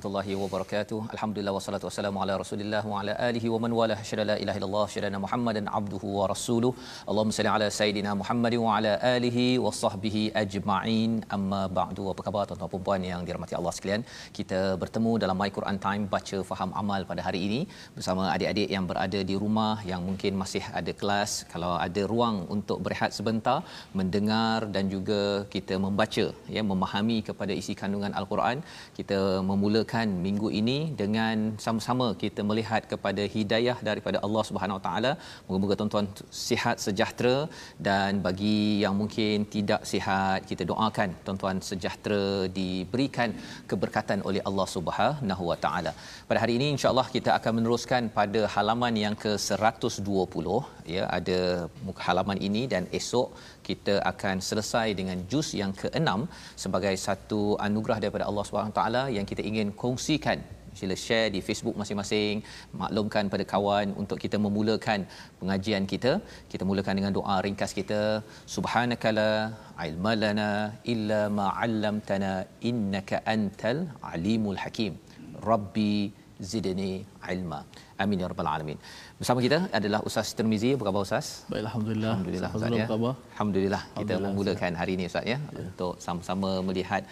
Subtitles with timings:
[0.00, 0.98] Warahmatullahi wabarakatuh.
[1.14, 4.84] Alhamdulillah wassalatu wassalamu ala Rasulillah wa ala alihi wa man wala syada la ilaha illallah
[4.92, 6.70] syada Muhammadan abduhu wa rasuluh.
[7.10, 11.10] Allahumma salli ala sayidina Muhammad wa ala alihi wa sahbihi ajma'in.
[11.36, 12.04] Amma ba'du.
[12.12, 14.04] Apa khabar tuan-tuan dan puan yang dirahmati Allah sekalian?
[14.38, 17.60] Kita bertemu dalam My Quran Time baca faham amal pada hari ini
[17.98, 21.30] bersama adik-adik yang berada di rumah yang mungkin masih ada kelas.
[21.52, 23.58] Kalau ada ruang untuk berehat sebentar,
[24.00, 25.20] mendengar dan juga
[25.56, 28.58] kita membaca ya memahami kepada isi kandungan al-Quran.
[29.00, 29.20] Kita
[29.52, 29.88] memulakan
[30.26, 35.12] minggu ini dengan sama-sama kita melihat kepada hidayah daripada Allah Subhanahu Wa Taala.
[35.46, 36.08] Moga-moga tuan-tuan
[36.48, 37.36] sihat sejahtera
[37.88, 42.24] dan bagi yang mungkin tidak sihat kita doakan tuan-tuan sejahtera
[42.58, 43.30] diberikan
[43.72, 45.94] keberkatan oleh Allah Subhanahu Wa Taala.
[46.28, 50.46] Pada hari ini insya-Allah kita akan meneruskan pada halaman yang ke-120
[50.94, 51.38] ya ada
[51.86, 53.28] muka halaman ini dan esok
[53.68, 56.10] kita akan selesai dengan juz yang ke-6
[56.62, 60.40] sebagai satu anugerah daripada Allah Subhanahu taala yang kita ingin kongsikan.
[60.78, 62.34] Sila share di Facebook masing-masing
[62.80, 65.00] maklumkan pada kawan untuk kita memulakan
[65.40, 66.12] pengajian kita.
[66.52, 68.02] Kita mulakan dengan doa ringkas kita.
[68.54, 69.30] Subhanakala
[69.86, 70.50] ilmalana
[70.94, 72.32] illa ma 'allamtana
[72.70, 73.78] innaka antal
[74.12, 74.94] alimul hakim.
[75.50, 75.94] Rabbi
[76.50, 76.92] zidni
[77.34, 77.60] ilma
[78.03, 78.77] amin ya rabbal alamin
[79.19, 82.13] bersama kita adalah Ustaz Tirmizi apa khabar Ustaz Baik, Alhamdulillah.
[82.15, 82.85] Alhamdulillah Ustaz Ustaz Fazrul, ya.
[82.87, 83.13] apa khabar?
[83.33, 87.03] Alhamdulillah kita Alhamdulillah, memulakan hari ini Ustaz ya untuk sama-sama melihat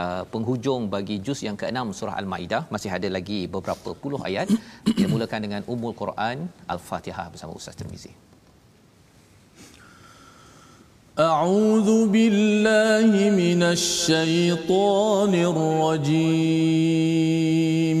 [0.00, 4.48] uh, penghujung bagi juz yang ke-6 surah Al-Maidah masih ada lagi beberapa puluh ayat
[4.88, 6.36] kita mulakan dengan Ummul Quran
[6.74, 8.12] Al-Fatihah bersama Ustaz Tirmizi
[11.20, 13.10] أعوذ بالله
[13.42, 15.32] من الشيطان
[16.72, 18.00] الرجيم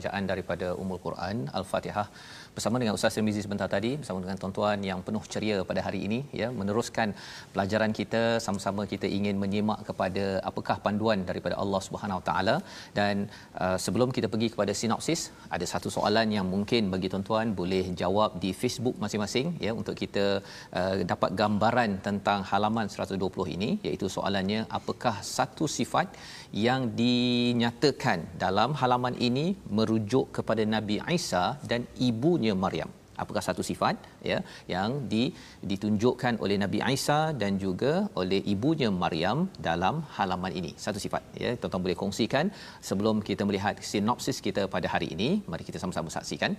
[0.00, 2.08] Bacaan daripada Ummul Quran Al-Fatihah
[2.60, 6.18] bersama dengan Ustaz Tirmizi sebentar tadi bersama dengan tuan-tuan yang penuh ceria pada hari ini
[6.40, 7.08] ya meneruskan
[7.52, 12.56] pelajaran kita sama-sama kita ingin menyimak kepada apakah panduan daripada Allah Subhanahu Taala.
[12.98, 13.14] Dan
[13.64, 15.22] uh, sebelum kita pergi kepada sinopsis
[15.56, 20.26] ada satu soalan yang mungkin bagi tuan-tuan boleh jawab di Facebook masing-masing ya untuk kita
[20.80, 26.08] uh, dapat gambaran tentang halaman 120 ini iaitu soalannya apakah satu sifat
[26.66, 29.46] yang dinyatakan dalam halaman ini
[29.78, 32.90] merujuk kepada Nabi Isa dan ibunya Maryam.
[33.22, 33.96] Apakah satu sifat
[34.30, 34.38] ya
[34.74, 35.22] yang di,
[35.70, 39.38] ditunjukkan oleh Nabi Isa dan juga oleh ibunya Maryam
[39.68, 40.72] dalam halaman ini?
[40.84, 41.50] Satu sifat ya.
[41.60, 42.48] Tuan-tuan boleh kongsikan
[42.88, 45.30] sebelum kita melihat sinopsis kita pada hari ini.
[45.52, 46.54] Mari kita sama-sama saksikan.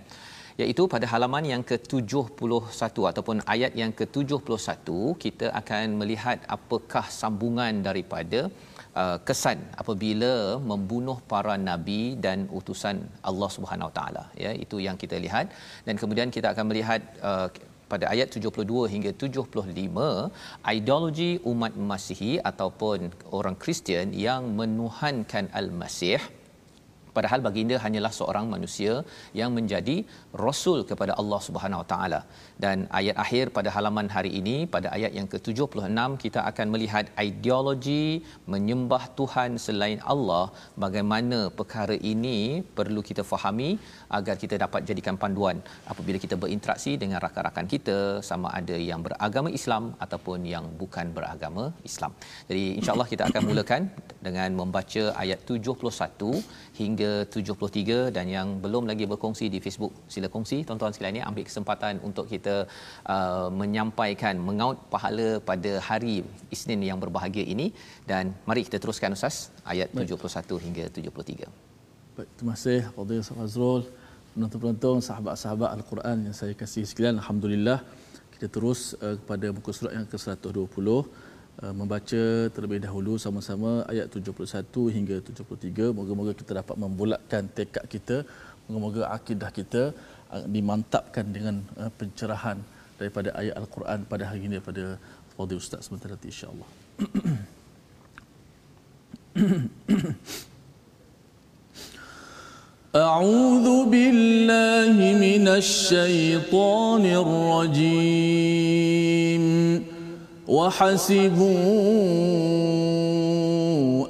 [0.62, 4.88] Iaitu pada halaman yang ke-71 ataupun ayat yang ke-71
[5.24, 8.40] kita akan melihat apakah sambungan daripada
[9.00, 10.32] uh, kesan apabila
[10.70, 12.96] membunuh para nabi dan utusan
[13.30, 14.24] Allah Subhanahu Wa Taala.
[14.44, 15.48] Ya itu yang kita lihat.
[15.86, 17.48] Dan kemudian kita akan melihat uh,
[17.92, 26.20] pada ayat 72 hingga 75 ideologi umat Masihi ataupun orang Kristian yang menuhankan al-Masih
[27.16, 28.94] padahal baginda hanyalah seorang manusia
[29.40, 29.96] yang menjadi
[30.44, 32.20] rasul kepada Allah Subhanahu Wa Taala.
[32.64, 38.06] Dan ayat akhir pada halaman hari ini pada ayat yang ke-76 kita akan melihat ideologi
[38.54, 40.44] menyembah Tuhan selain Allah.
[40.84, 42.38] Bagaimana perkara ini
[42.78, 43.70] perlu kita fahami
[44.18, 45.56] agar kita dapat jadikan panduan
[45.92, 47.98] apabila kita berinteraksi dengan rakan-rakan kita
[48.30, 52.12] sama ada yang beragama Islam ataupun yang bukan beragama Islam.
[52.48, 53.82] Jadi insya-Allah kita akan mulakan
[54.26, 56.42] dengan membaca ayat 71
[56.80, 61.44] hingga 73 dan yang belum lagi berkongsi di Facebook sila kongsi tuan-tuan sekalian ini ambil
[61.50, 62.56] kesempatan untuk kita
[63.14, 66.14] uh, menyampaikan mengaut pahala pada hari
[66.54, 67.66] Isnin yang berbahagia ini
[68.10, 69.36] dan mari kita teruskan ustaz
[69.72, 70.14] ayat Baik.
[70.20, 71.50] 71 hingga 73.
[72.16, 73.82] Baik, terima kasih Fadil Azrul
[74.32, 77.78] penonton-penonton sahabat-sahabat Al-Quran yang saya kasih sekalian alhamdulillah
[78.34, 81.04] kita terus uh, kepada muka surat yang ke-120 uh,
[81.80, 82.22] membaca
[82.54, 88.16] terlebih dahulu sama-sama ayat 71 hingga 73 moga-moga kita dapat membulatkan tekad kita
[88.64, 89.82] moga-moga akidah kita
[90.32, 92.56] uh, dimantapkan dengan uh, pencerahan
[92.96, 94.96] daripada ayat Al-Quran pada hari ini daripada
[95.36, 96.68] Fadil Ustaz sebentar nanti insya-Allah
[102.96, 108.22] أعوذ بالله من الشيطان الرجيم.
[110.48, 111.46] وحسبوا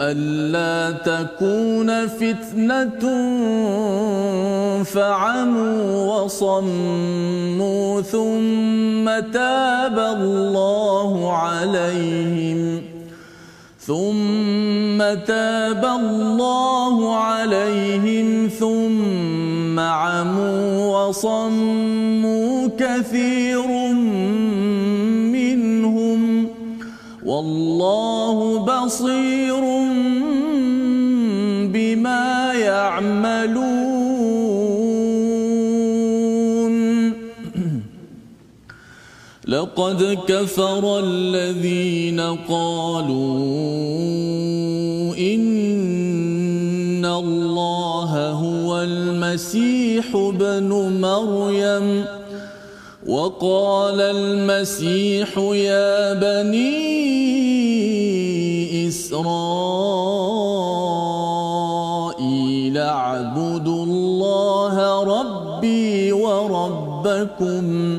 [0.00, 3.05] ألا تكون فتنة
[4.82, 12.92] فعموا وصموا ثم تاب الله عليهم.
[13.93, 23.69] ثم تاب الله عليهم ثم عموا وصموا كثير
[25.37, 26.49] منهم
[27.25, 29.61] والله بصير
[31.73, 33.81] بما يعملون
[39.53, 43.37] لقد كفر الذين قالوا
[45.19, 50.69] إن الله هو المسيح ابن
[51.01, 52.05] مريم.
[53.07, 57.03] وقال المسيح يا بني
[58.89, 59.29] إسرائيل
[62.79, 67.99] اعبدوا الله ربي وربكم.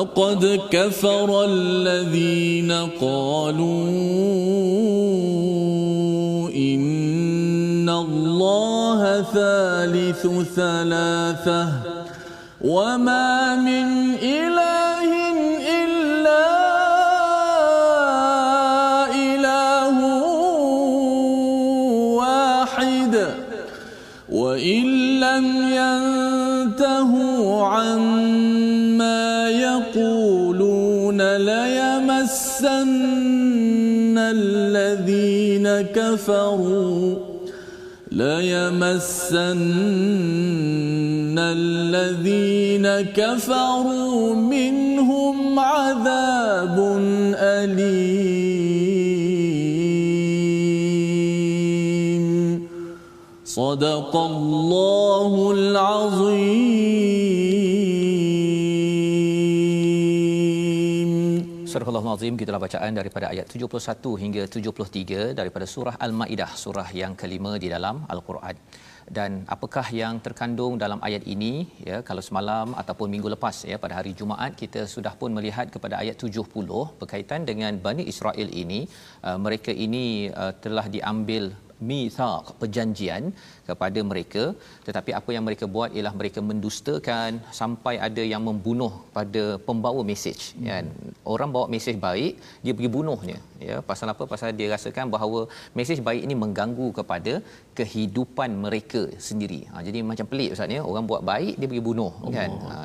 [0.00, 3.88] لقد كفر الذين قالوا
[6.56, 10.26] إن الله ثالث
[10.56, 11.68] ثلاثة
[12.60, 15.10] وما من إله
[15.84, 16.46] إلا
[19.12, 19.96] إله
[22.16, 23.14] واحد
[24.32, 24.84] وإن
[25.20, 25.46] لم
[25.80, 29.09] ينتهوا عما
[31.46, 32.80] ليمسن
[34.18, 37.14] الذين كفروا؟
[38.12, 39.50] ليمسن
[41.38, 46.76] الذين كفروا منهم عذاب
[47.34, 48.70] أليم.
[53.44, 57.49] صدق الله العظيم.
[62.10, 67.52] Surah Al-Azim gitulah bacaan daripada ayat 71 hingga 73 daripada surah Al-Maidah surah yang kelima
[67.62, 68.56] di dalam Al-Quran.
[69.16, 71.52] Dan apakah yang terkandung dalam ayat ini
[71.88, 76.02] ya kalau semalam ataupun minggu lepas ya pada hari Jumaat kita sudah pun melihat kepada
[76.02, 78.80] ayat 70 berkaitan dengan Bani Israel ini
[79.28, 80.06] uh, mereka ini
[80.42, 81.46] uh, telah diambil
[81.88, 83.22] mithaq perjanjian
[83.68, 84.42] kepada mereka.
[84.86, 90.40] Tetapi apa yang mereka buat ialah mereka mendustakan sampai ada yang membunuh pada pembawa mesej.
[90.40, 90.66] Hmm.
[90.70, 90.84] kan?
[91.34, 92.32] Orang bawa mesej baik
[92.64, 93.38] dia pergi bunuhnya.
[93.68, 94.24] Ya pasal apa?
[94.32, 95.40] Pasal dia rasakan bahawa
[95.78, 97.34] mesej baik ini mengganggu kepada
[97.78, 99.60] kehidupan mereka sendiri.
[99.70, 100.82] Ha, jadi macam pelik ustaz ya.
[100.90, 102.50] Orang buat baik dia pergi bunuh Allah kan?
[102.70, 102.76] Ha,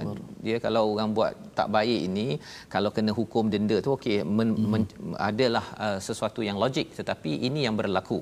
[0.46, 2.28] dia kalau orang buat tak baik ini
[2.74, 4.70] kalau kena hukum denda tu okey men, hmm.
[4.72, 4.84] men,
[5.30, 6.88] adalah uh, sesuatu yang logik.
[7.00, 8.20] Tetapi ini yang berlaku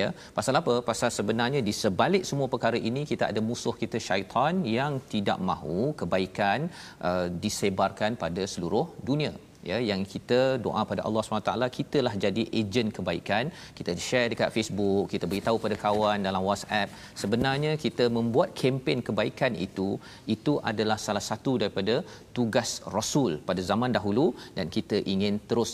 [0.00, 0.74] ya pasal apa?
[0.90, 5.94] Pasal sebenarnya di sebalik semua perkara ini kita ada musuh kita syaitan yang tidak mahu
[6.00, 6.68] kebaikan
[7.08, 9.32] uh, disebarkan pada seluruh dunia
[9.70, 13.44] ya yang kita doa pada Allah SWT kitalah jadi ejen kebaikan.
[13.78, 16.90] Kita share dekat Facebook kita beritahu pada kawan dalam WhatsApp.
[17.22, 19.88] Sebenarnya kita membuat kempen kebaikan itu
[20.36, 21.96] itu adalah salah satu daripada
[22.38, 24.26] tugas rasul pada zaman dahulu
[24.58, 25.72] dan kita ingin terus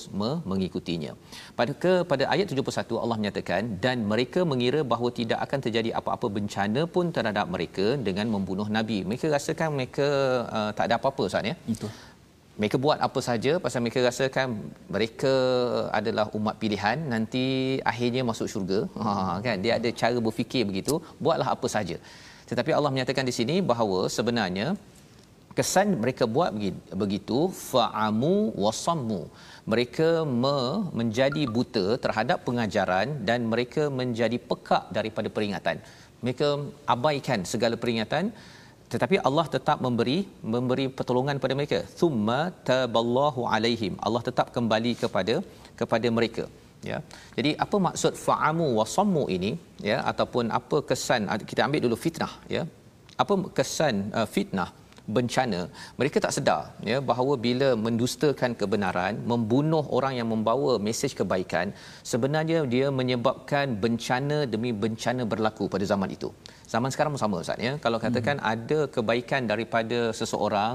[0.51, 1.13] mengikutinya.
[1.59, 6.27] Pada ke pada ayat 71 Allah menyatakan dan mereka mengira bahawa tidak akan terjadi apa-apa
[6.39, 9.01] bencana pun terhadap mereka dengan membunuh nabi.
[9.11, 10.09] Mereka rasakan mereka
[10.59, 11.57] uh, tak ada apa-apa Ustaz ya?
[11.73, 11.93] Betul
[12.61, 14.49] mereka buat apa saja pasal mereka rasakan
[14.95, 15.35] mereka
[15.99, 17.45] adalah umat pilihan nanti
[17.93, 18.81] akhirnya masuk syurga.
[19.03, 19.13] Ha
[19.47, 19.57] kan?
[19.65, 21.97] Dia ada cara berfikir begitu buatlah apa saja.
[22.51, 24.67] Tetapi Allah menyatakan di sini bahawa sebenarnya
[25.59, 26.53] kesan mereka buat
[27.03, 27.39] begitu
[27.71, 29.23] fa'amu wasammu
[29.73, 30.09] mereka
[30.43, 35.77] me- menjadi buta terhadap pengajaran dan mereka menjadi pekak daripada peringatan.
[36.25, 36.49] Mereka
[36.95, 38.25] abaikan segala peringatan
[38.93, 40.19] tetapi Allah tetap memberi
[40.55, 41.79] memberi pertolongan kepada mereka.
[42.01, 43.95] Thumma taballahu alaihim.
[44.07, 45.37] Allah tetap kembali kepada
[45.81, 46.45] kepada mereka.
[46.91, 46.99] Ya.
[47.39, 49.51] Jadi apa maksud fa'amu wasammu ini?
[49.91, 51.31] Ya ataupun apa kesan?
[51.51, 52.63] Kita ambil dulu fitnah ya.
[53.23, 54.71] Apa kesan uh, fitnah
[55.17, 55.61] bencana?
[56.01, 61.69] Mereka tak sedar ya bahawa bila mendustakan kebenaran membunuh orang yang membawa mesej kebaikan
[62.13, 66.31] sebenarnya dia menyebabkan bencana demi bencana berlaku pada zaman itu
[66.73, 67.73] zaman sekarang sama ustaz ya.
[67.85, 68.51] Kalau katakan hmm.
[68.53, 70.75] ada kebaikan daripada seseorang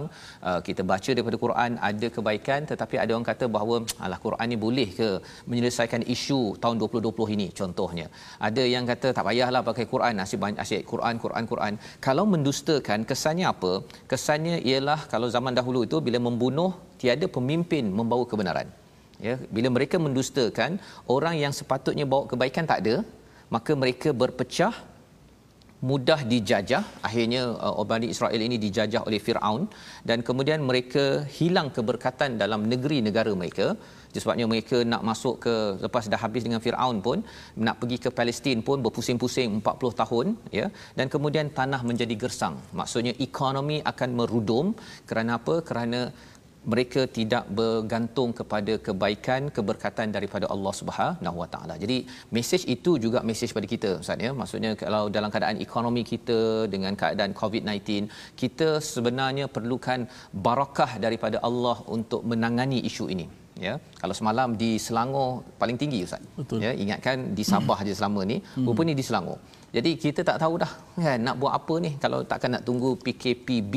[0.50, 3.76] uh, kita baca daripada Quran ada kebaikan tetapi ada orang kata bahawa
[4.06, 5.10] alah Quran ni boleh ke
[5.52, 8.08] menyelesaikan isu tahun 2020 ini contohnya.
[8.48, 11.74] Ada yang kata tak payahlah pakai Quran asyik banyak asyik Quran Quran Quran.
[12.08, 13.74] Kalau mendustakan kesannya apa?
[14.12, 18.70] Kesannya ialah kalau zaman dahulu itu bila membunuh tiada pemimpin membawa kebenaran.
[19.28, 20.72] Ya bila mereka mendustakan
[21.16, 22.96] orang yang sepatutnya bawa kebaikan tak ada
[23.56, 24.74] maka mereka berpecah
[25.90, 26.84] mudah dijajah.
[27.08, 29.64] Akhirnya uh, Bani Israel ini dijajah oleh Firaun
[30.10, 31.06] dan kemudian mereka
[31.38, 33.68] hilang keberkatan dalam negeri negara mereka.
[34.18, 35.54] Sebabnya mereka nak masuk ke
[35.86, 37.22] lepas dah habis dengan Firaun pun
[37.66, 40.28] nak pergi ke Palestin pun berpusing-pusing 40 tahun
[40.60, 40.68] ya.
[40.98, 42.56] Dan kemudian tanah menjadi gersang.
[42.80, 44.74] Maksudnya ekonomi akan merudum.
[45.10, 45.62] Kerana apa?
[45.70, 46.10] Kerana
[46.72, 51.76] mereka tidak bergantung kepada kebaikan keberkatan daripada Allah Subhanahu Wa Taala.
[51.84, 51.98] Jadi
[52.36, 54.32] mesej itu juga mesej pada kita Ustaz ya.
[54.42, 56.40] Maksudnya kalau dalam keadaan ekonomi kita
[56.74, 60.02] dengan keadaan COVID-19, kita sebenarnya perlukan
[60.48, 63.28] barakah daripada Allah untuk menangani isu ini.
[63.66, 65.30] Ya, kalau semalam di Selangor
[65.62, 66.22] paling tinggi Ustaz.
[66.40, 66.62] Betul.
[66.66, 68.68] Ya, ingatkan di Sabah je selama ni, hmm.
[68.70, 69.40] rupanya di Selangor.
[69.76, 70.72] Jadi kita tak tahu dah
[71.06, 71.20] kan?
[71.28, 71.92] Nak buat apa ni?
[72.04, 73.76] Kalau takkan nak tunggu PKPB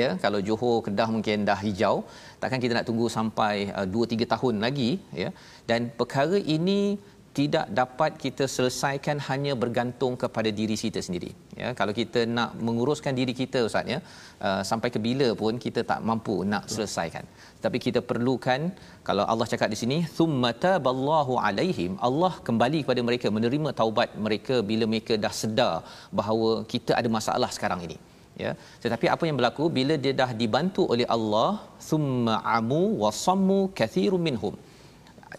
[0.00, 1.96] ya kalau Johor Kedah mungkin dah hijau
[2.42, 4.90] takkan kita nak tunggu sampai uh, 2 3 tahun lagi
[5.22, 5.30] ya.
[5.68, 6.98] Dan perkara ini
[7.38, 11.30] tidak dapat kita selesaikan hanya bergantung kepada diri kita sendiri.
[11.60, 13.98] Ya kalau kita nak menguruskan diri kita ustaz ya
[14.46, 17.24] uh, sampai ke bila pun kita tak mampu nak selesaikan.
[17.64, 18.60] Tapi kita perlukan
[19.08, 24.56] kalau Allah cakap di sini thummata ballahu alaihim Allah kembali kepada mereka menerima taubat mereka
[24.70, 25.74] bila mereka dah sedar
[26.20, 27.98] bahawa kita ada masalah sekarang ini.
[28.42, 28.52] Ya
[28.84, 29.64] tetapi apa yang berlaku?
[29.78, 31.50] Bila dia dah dibantu oleh Allah
[31.88, 34.54] thumma amu wasammu kathirun minhum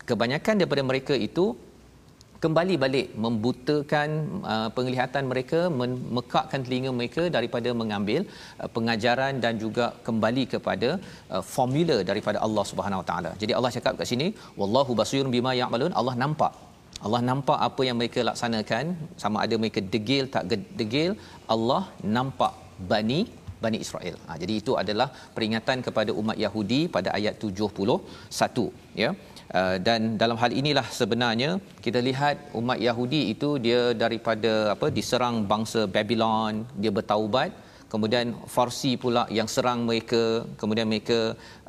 [0.09, 1.45] kebanyakan daripada mereka itu
[2.43, 4.09] kembali balik membutakan
[4.53, 8.21] uh, penglihatan mereka memekakkan telinga mereka daripada mengambil
[8.61, 10.89] uh, pengajaran dan juga kembali kepada
[11.33, 13.31] uh, formula daripada Allah Subhanahu Wa Taala.
[13.43, 14.27] Jadi Allah cakap kat sini
[14.61, 16.53] wallahu basirun bima ya'malun Allah nampak
[17.05, 18.83] Allah nampak apa yang mereka laksanakan
[19.23, 20.43] sama ada mereka degil tak
[20.81, 21.13] degil
[21.55, 21.81] Allah
[22.17, 22.53] nampak
[22.91, 23.21] Bani
[23.63, 24.15] Bani Israel.
[24.27, 28.67] Ha, jadi itu adalah peringatan kepada umat Yahudi pada ayat 71
[29.03, 29.09] ya.
[29.59, 31.49] Uh, dan dalam hal inilah sebenarnya
[31.85, 37.51] kita lihat umat Yahudi itu dia daripada apa diserang bangsa Babylon dia bertaubat
[37.91, 40.23] kemudian Farsi pula yang serang mereka
[40.61, 41.19] kemudian mereka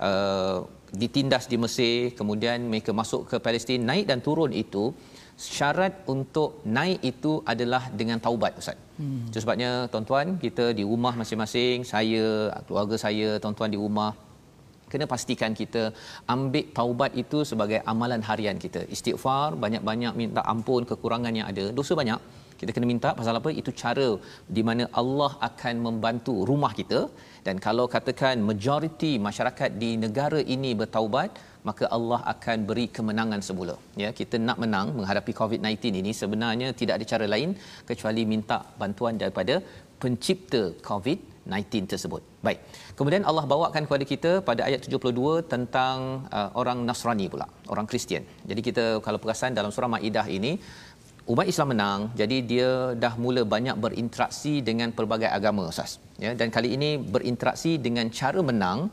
[0.08, 0.56] uh,
[1.02, 4.84] ditindas di Mesir kemudian mereka masuk ke Palestin naik dan turun itu
[5.36, 8.78] syarat untuk naik itu adalah dengan taubat ustaz.
[9.00, 9.26] Hmm.
[9.28, 12.26] Itu sebabnya tuan-tuan kita di rumah masing-masing, saya,
[12.66, 14.10] keluarga saya, tuan-tuan di rumah
[14.94, 15.82] kena pastikan kita
[16.36, 18.82] ambil taubat itu sebagai amalan harian kita.
[18.96, 21.64] Istighfar, banyak-banyak minta ampun kekurangan yang ada.
[21.78, 22.20] Dosa banyak,
[22.60, 23.50] kita kena minta pasal apa?
[23.60, 24.08] Itu cara
[24.56, 27.00] di mana Allah akan membantu rumah kita
[27.46, 31.30] dan kalau katakan majoriti masyarakat di negara ini bertaubat,
[31.68, 33.74] maka Allah akan beri kemenangan semula.
[34.02, 37.52] Ya, kita nak menang menghadapi COVID-19 ini sebenarnya tidak ada cara lain
[37.90, 39.56] kecuali minta bantuan daripada
[40.04, 42.58] pencipta COVID-19 tersebut Baik.
[42.98, 48.24] Kemudian Allah bawakan kepada kita pada ayat 72 tentang uh, orang Nasrani pula, orang Kristian.
[48.50, 50.52] Jadi kita kalau perasan dalam surah Maidah ini
[51.32, 52.70] umat Islam menang, jadi dia
[53.04, 55.96] dah mula banyak berinteraksi dengan pelbagai agama Ustaz.
[56.24, 58.92] Ya, dan kali ini berinteraksi dengan cara menang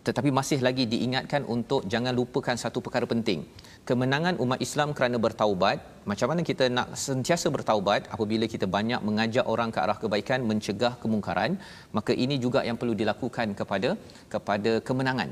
[0.00, 3.44] tetapi masih lagi diingatkan untuk jangan lupakan satu perkara penting
[3.90, 5.78] kemenangan umat Islam kerana bertaubat
[6.10, 10.92] macam mana kita nak sentiasa bertaubat apabila kita banyak mengajak orang ke arah kebaikan mencegah
[11.02, 11.52] kemungkaran
[11.96, 13.90] maka ini juga yang perlu dilakukan kepada
[14.34, 15.30] kepada kemenangan.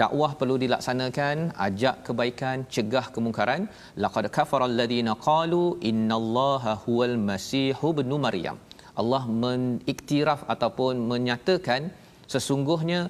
[0.00, 1.36] Dakwah perlu dilaksanakan
[1.66, 3.62] ajak kebaikan cegah kemungkaran.
[4.04, 8.56] Laqad kafara alladhina qalu innallaha huwal masih ibnu maryam.
[9.02, 11.82] Allah mengiktiraf ataupun menyatakan
[12.32, 13.00] sesungguhnya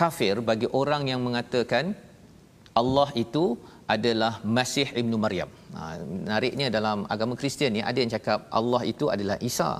[0.00, 1.84] kafir bagi orang yang mengatakan
[2.80, 3.44] Allah itu
[3.94, 5.50] adalah Masih Ibnu Maryam.
[5.76, 5.82] Ha,
[6.12, 9.70] menariknya dalam agama Kristian ni ada yang cakap Allah itu adalah Isa.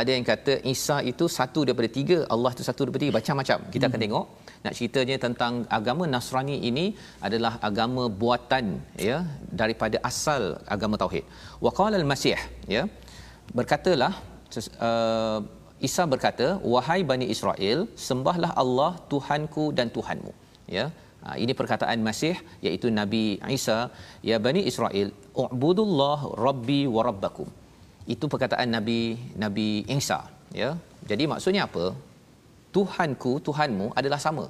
[0.00, 3.58] Ada yang kata Isa itu satu daripada tiga, Allah itu satu daripada tiga, macam-macam.
[3.74, 4.06] Kita akan hmm.
[4.06, 4.26] tengok.
[4.64, 6.86] Nak ceritanya tentang agama Nasrani ini
[7.26, 8.66] adalah agama buatan
[9.08, 9.18] ya
[9.60, 10.42] daripada asal
[10.76, 11.24] agama tauhid.
[11.64, 12.40] Wa qala al-Masih
[12.76, 12.82] ya
[13.58, 14.12] berkatalah
[14.88, 15.38] uh,
[15.88, 20.32] Isa berkata wahai Bani Israel sembahlah Allah Tuhanku dan Tuhanmu
[20.76, 20.86] ya
[21.42, 22.34] ini perkataan Masih
[22.66, 23.22] iaitu Nabi
[23.56, 23.78] Isa
[24.28, 25.08] ya Bani Israel
[25.44, 27.48] ubudullah rabbi wa rabbakum.
[28.14, 29.00] Itu perkataan Nabi
[29.44, 29.68] Nabi
[29.98, 30.20] Isa
[30.60, 30.70] ya.
[31.10, 31.86] Jadi maksudnya apa?
[32.76, 34.46] Tuhanku Tuhanmu adalah sama.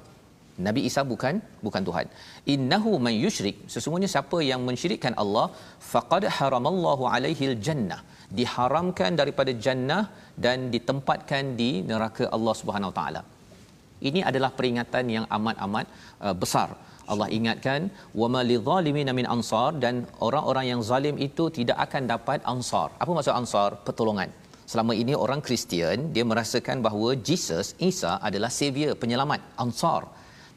[0.65, 2.07] Nabi Isa bukan bukan Tuhan.
[2.53, 5.47] Innahu man yusyrik sesungguhnya siapa yang mensyirikkan Allah
[5.93, 8.01] faqad haramallahu alaihi jannah.
[8.39, 10.03] Diharamkan daripada jannah
[10.45, 13.21] dan ditempatkan di neraka Allah Subhanahu taala.
[13.97, 15.85] Ini adalah peringatan yang amat-amat
[16.21, 16.77] uh, besar.
[17.07, 22.91] Allah ingatkan wama lidzalimin min ansar dan orang-orang yang zalim itu tidak akan dapat ansar.
[22.99, 23.79] Apa maksud ansar?
[23.87, 24.29] Pertolongan.
[24.67, 30.03] Selama ini orang Kristian dia merasakan bahawa Jesus Isa adalah savior, penyelamat, ansar.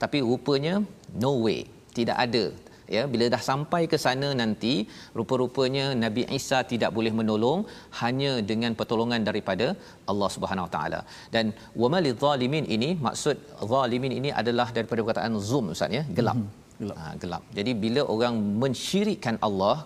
[0.03, 0.83] Tapi rupanya
[1.15, 2.51] no way, tidak ada
[2.97, 4.73] ya bila dah sampai ke sana nanti
[5.19, 7.61] rupa-rupanya Nabi Isa tidak boleh menolong
[8.01, 9.67] hanya dengan pertolongan daripada
[10.11, 11.01] Allah Subhanahu Wa Taala.
[11.35, 11.47] Dan
[11.83, 13.37] wamal zalimin ini maksud
[13.73, 16.37] zalimin ini adalah daripada perkataan zoom ustaz ya gelap.
[16.39, 16.51] Hmm,
[16.81, 16.97] gelap.
[17.03, 17.43] Ha, gelap.
[17.59, 19.77] Jadi bila orang mensyirikkan Allah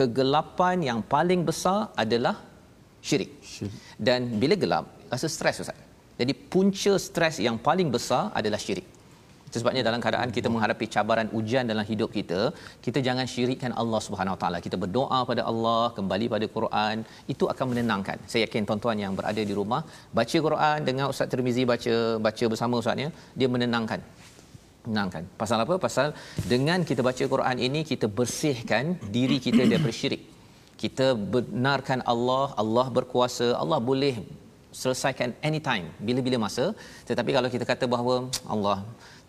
[0.00, 2.36] kegelapan yang paling besar adalah
[3.08, 3.74] syirik, syirik.
[4.06, 5.78] dan bila gelap rasa stres ustaz.
[6.20, 8.86] Jadi punca stres yang paling besar adalah syirik
[9.50, 12.40] itu sebabnya dalam keadaan kita menghadapi cabaran ujian dalam hidup kita,
[12.84, 14.58] kita jangan syirikkan Allah Subhanahu Wa Taala.
[14.66, 16.96] Kita berdoa pada Allah, kembali pada Quran,
[17.32, 18.18] itu akan menenangkan.
[18.30, 19.82] Saya yakin tuan-tuan yang berada di rumah
[20.18, 21.94] baca Quran dengan Ustaz Tirmizi baca
[22.26, 23.08] baca bersama ustaznya,
[23.38, 24.00] dia menenangkan.
[24.86, 25.22] Menenangkan.
[25.42, 25.74] Pasal apa?
[25.86, 26.14] Pasal
[26.52, 28.84] dengan kita baca Quran ini kita bersihkan
[29.16, 30.22] diri kita daripada syirik.
[30.82, 34.14] Kita benarkan Allah, Allah berkuasa, Allah boleh
[34.80, 36.64] selesaikan anytime bila-bila masa
[37.08, 38.14] tetapi kalau kita kata bahawa
[38.54, 38.78] Allah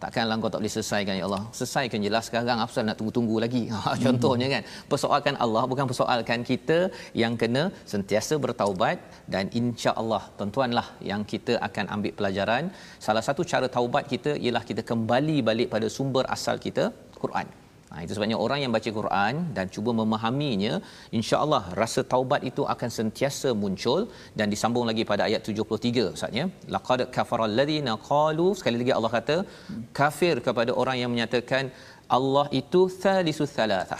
[0.03, 1.43] takkanlah kau tak boleh selesaikan ya Allah.
[1.57, 2.59] Selesaikan jelas sekarang.
[2.65, 3.63] Apa nak tunggu-tunggu lagi?
[3.81, 6.77] Ha, contohnya kan persoalkan Allah bukan persoalkan kita
[7.21, 8.97] yang kena sentiasa bertaubat
[9.33, 12.63] dan insya-Allah tuan-tuanlah yang kita akan ambil pelajaran.
[13.07, 16.85] Salah satu cara taubat kita ialah kita kembali balik pada sumber asal kita
[17.23, 17.60] Quran
[17.91, 20.73] Ha, itu sebabnya orang yang baca Quran dan cuba memahaminya,
[21.17, 24.01] insya-Allah rasa taubat itu akan sentiasa muncul
[24.39, 26.45] dan disambung lagi pada ayat 73 Ustaznya.
[26.75, 29.37] Laqad kafara alladhina qalu sekali lagi Allah kata
[29.99, 31.67] kafir kepada orang yang menyatakan
[32.19, 33.99] Allah itu thalithu thalatha.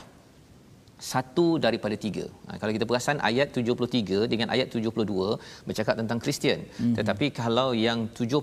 [1.12, 2.26] Satu daripada tiga.
[2.48, 6.60] Ha, kalau kita perasan ayat 73 dengan ayat 72 bercakap tentang Kristian.
[6.64, 6.96] Mm-hmm.
[7.00, 8.40] Tetapi kalau yang 72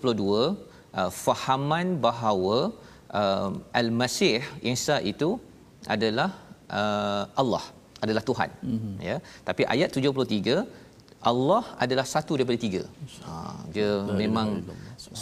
[1.00, 2.87] uh, fahaman bahawa uh,
[3.80, 4.44] al-masih
[4.74, 5.40] Isa itu
[5.94, 6.30] adalah
[6.80, 7.64] uh, Allah
[8.04, 8.50] adalah Tuhan.
[8.62, 8.94] Mm-hmm.
[9.08, 9.16] ya.
[9.48, 10.86] Tapi ayat 73
[11.30, 12.82] Allah adalah satu daripada tiga.
[13.26, 13.32] Ha,
[13.74, 13.90] dia
[14.22, 14.62] memang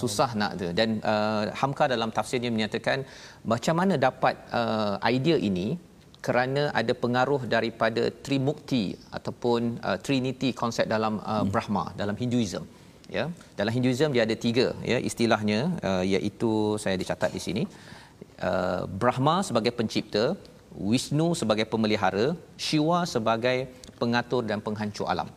[0.01, 3.01] susah nak tu dan uh, Hamka dalam tafsirnya menyatakan
[3.53, 5.69] macam mana dapat uh, idea ini?
[6.27, 8.85] Kerana ada pengaruh daripada Trimukti
[9.17, 11.51] ataupun uh, Trinity konsep dalam uh, hmm.
[11.55, 12.67] Brahma dalam Hinduism
[13.19, 13.25] ya.
[13.59, 14.99] Dalam Hinduism dia ada tiga ya.
[15.11, 17.63] Istilahnya uh, iaitu saya dicatat di sini
[18.49, 20.25] uh, Brahma sebagai pencipta
[20.91, 22.27] Wisnu sebagai pemelihara
[22.67, 23.59] Shiva sebagai
[24.01, 25.29] pengatur dan penghancur alam.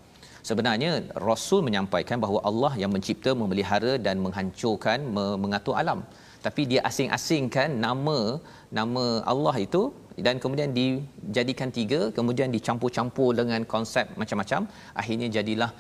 [0.50, 0.92] Sebenarnya
[1.28, 5.00] rasul menyampaikan bahawa Allah yang mencipta memelihara dan menghancurkan
[5.44, 6.00] mengatur alam.
[6.46, 8.40] Tapi dia asing-asingkan nama
[8.80, 9.82] nama Allah itu
[10.28, 14.62] dan kemudian dijadikan tiga kemudian dicampur-campur dengan konsep macam-macam.
[15.02, 15.72] Akhirnya jadilah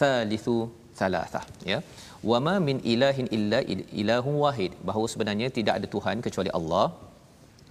[0.00, 0.56] thalithu
[1.00, 1.78] thalathah ya.
[2.30, 3.60] Wama min ilahin illa
[4.02, 4.72] ilahun wahid.
[4.88, 6.86] Bahawa sebenarnya tidak ada tuhan kecuali Allah.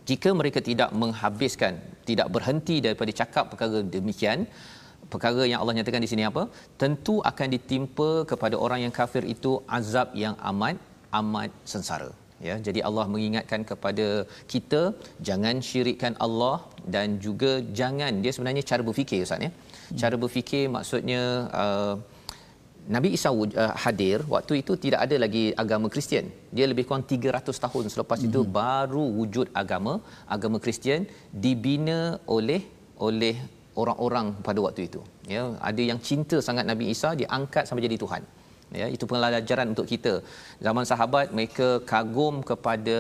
[0.10, 1.74] Jika mereka tidak menghabiskan
[2.10, 4.40] tidak berhenti daripada cakap perkara demikian
[5.14, 6.44] perkara yang Allah nyatakan di sini apa?
[6.82, 10.78] Tentu akan ditimpa kepada orang yang kafir itu azab yang amat
[11.20, 12.12] amat sengsara.
[12.48, 14.08] Ya jadi Allah mengingatkan kepada
[14.52, 14.82] kita
[15.28, 16.58] jangan syirikkan Allah
[16.96, 19.52] dan juga jangan dia sebenarnya cara berfikir ustaz ya.
[20.02, 21.22] Cara berfikir maksudnya
[21.64, 21.96] uh,
[22.96, 26.26] Nabi Isa uh, hadir waktu itu tidak ada lagi agama Kristian.
[26.56, 28.32] Dia lebih kurang 300 tahun selepas mm-hmm.
[28.32, 28.54] itu hmm.
[28.60, 29.94] baru wujud agama
[30.36, 31.04] agama Kristian
[31.44, 32.00] dibina
[32.38, 32.62] oleh
[33.08, 33.36] oleh
[33.82, 35.02] orang-orang pada waktu itu.
[35.36, 38.24] Ya, ada yang cinta sangat Nabi Isa diangkat sampai jadi Tuhan.
[38.80, 40.14] Ya, itu pelajaran untuk kita.
[40.66, 42.98] Zaman sahabat mereka kagum kepada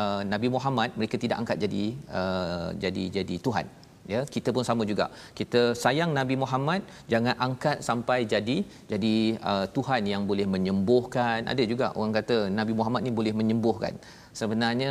[0.00, 1.84] uh, Nabi Muhammad, mereka tidak angkat jadi
[2.20, 3.68] uh, jadi jadi Tuhan
[4.12, 5.06] ya kita pun sama juga.
[5.38, 6.80] Kita sayang Nabi Muhammad
[7.12, 8.56] jangan angkat sampai jadi
[8.92, 9.14] jadi
[9.50, 11.38] uh, Tuhan yang boleh menyembuhkan.
[11.52, 13.94] Ada juga orang kata Nabi Muhammad ni boleh menyembuhkan.
[14.40, 14.90] Sebenarnya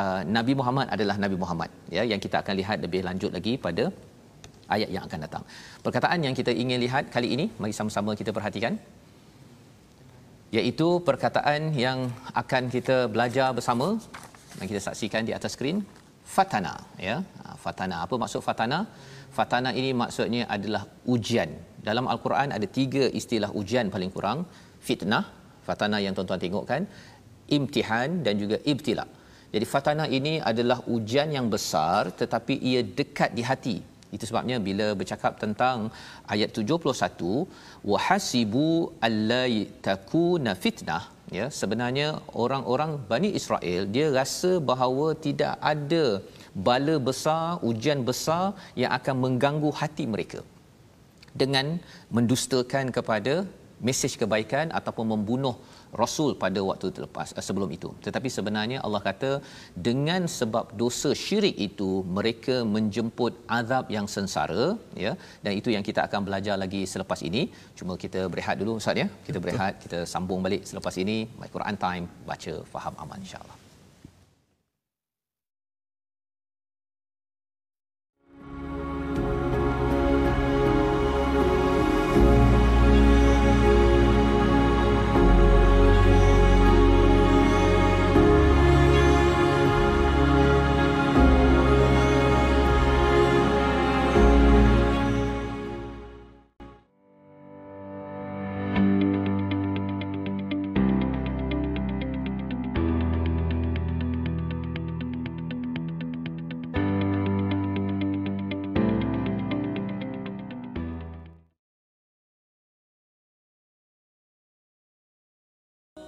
[0.00, 1.70] uh, Nabi Muhammad adalah Nabi Muhammad.
[1.96, 3.86] Ya yang kita akan lihat lebih lanjut lagi pada
[4.74, 5.44] ayat yang akan datang.
[5.86, 8.74] Perkataan yang kita ingin lihat kali ini mari sama-sama kita perhatikan.
[10.56, 11.98] Iaitu perkataan yang
[12.42, 13.88] akan kita belajar bersama.
[14.58, 15.78] Dan kita saksikan di atas skrin
[16.36, 16.74] fatana
[17.08, 17.16] ya.
[17.42, 17.96] Ha, fatana.
[18.04, 18.78] Apa maksud fatana?
[19.36, 20.82] Fatana ini maksudnya adalah
[21.14, 21.50] ujian.
[21.88, 24.46] Dalam al-Quran ada tiga istilah ujian paling kurang.
[24.86, 25.24] Fitnah
[25.66, 26.82] fatana yang tuan-tuan tengok kan
[27.56, 29.06] imtihan dan juga ibtila.
[29.54, 33.76] Jadi fatana ini adalah ujian yang besar tetapi ia dekat di hati.
[34.14, 35.90] Itu sebabnya bila bercakap tentang
[36.34, 42.08] ayat 71 wahasibu allai takuna fitnah ya sebenarnya
[42.44, 46.20] orang-orang Bani Israel dia rasa bahawa tidak ada
[46.66, 50.40] bala besar ujian besar yang akan mengganggu hati mereka
[51.42, 51.80] dengan
[52.16, 53.34] mendustakan kepada
[53.88, 55.54] mesej kebaikan ataupun membunuh
[56.02, 57.90] rasul pada waktu terlepas eh, sebelum itu.
[58.06, 59.30] Tetapi sebenarnya Allah kata
[59.88, 64.66] dengan sebab dosa syirik itu mereka menjemput azab yang sengsara
[65.06, 65.12] ya.
[65.44, 67.44] Dan itu yang kita akan belajar lagi selepas ini.
[67.80, 69.08] Cuma kita berehat dulu ustaz ya.
[69.28, 71.18] Kita berehat kita sambung balik selepas ini.
[71.42, 73.63] My Quran time baca faham aman insyaallah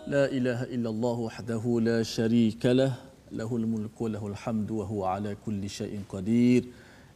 [0.06, 2.94] لا إله إلا الله وحده لا شريك له
[3.34, 6.62] له الملك وله الحمد وهو على كل شيء قدير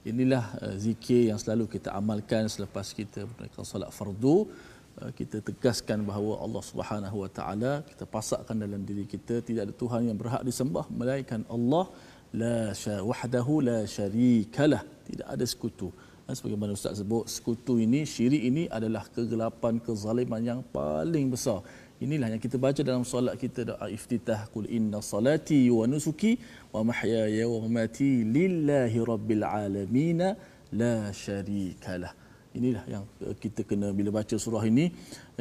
[0.00, 4.48] Inilah uh, zikir yang selalu kita amalkan selepas kita menunaikan solat fardu.
[4.96, 9.74] Uh, kita tegaskan bahawa Allah Subhanahu wa taala kita pasakkan dalam diri kita tidak ada
[9.76, 11.84] tuhan yang berhak disembah melainkan Allah.
[12.32, 15.92] La sya wahdahu la syarikalah tidak ada sekutu.
[16.38, 21.60] Sebagaimana ustaz sebut sekutu ini syirik ini adalah kegelapan kezaliman yang paling besar.
[22.00, 26.40] Inilah yang kita baca dalam solat kita doa iftitah kul inna salati wa nusuki
[26.72, 30.32] wa mahyaya wa mamati lillahi rabbil alamin
[30.80, 32.16] la syarikalah.
[32.56, 33.04] Inilah yang
[33.36, 34.88] kita kena bila baca surah ini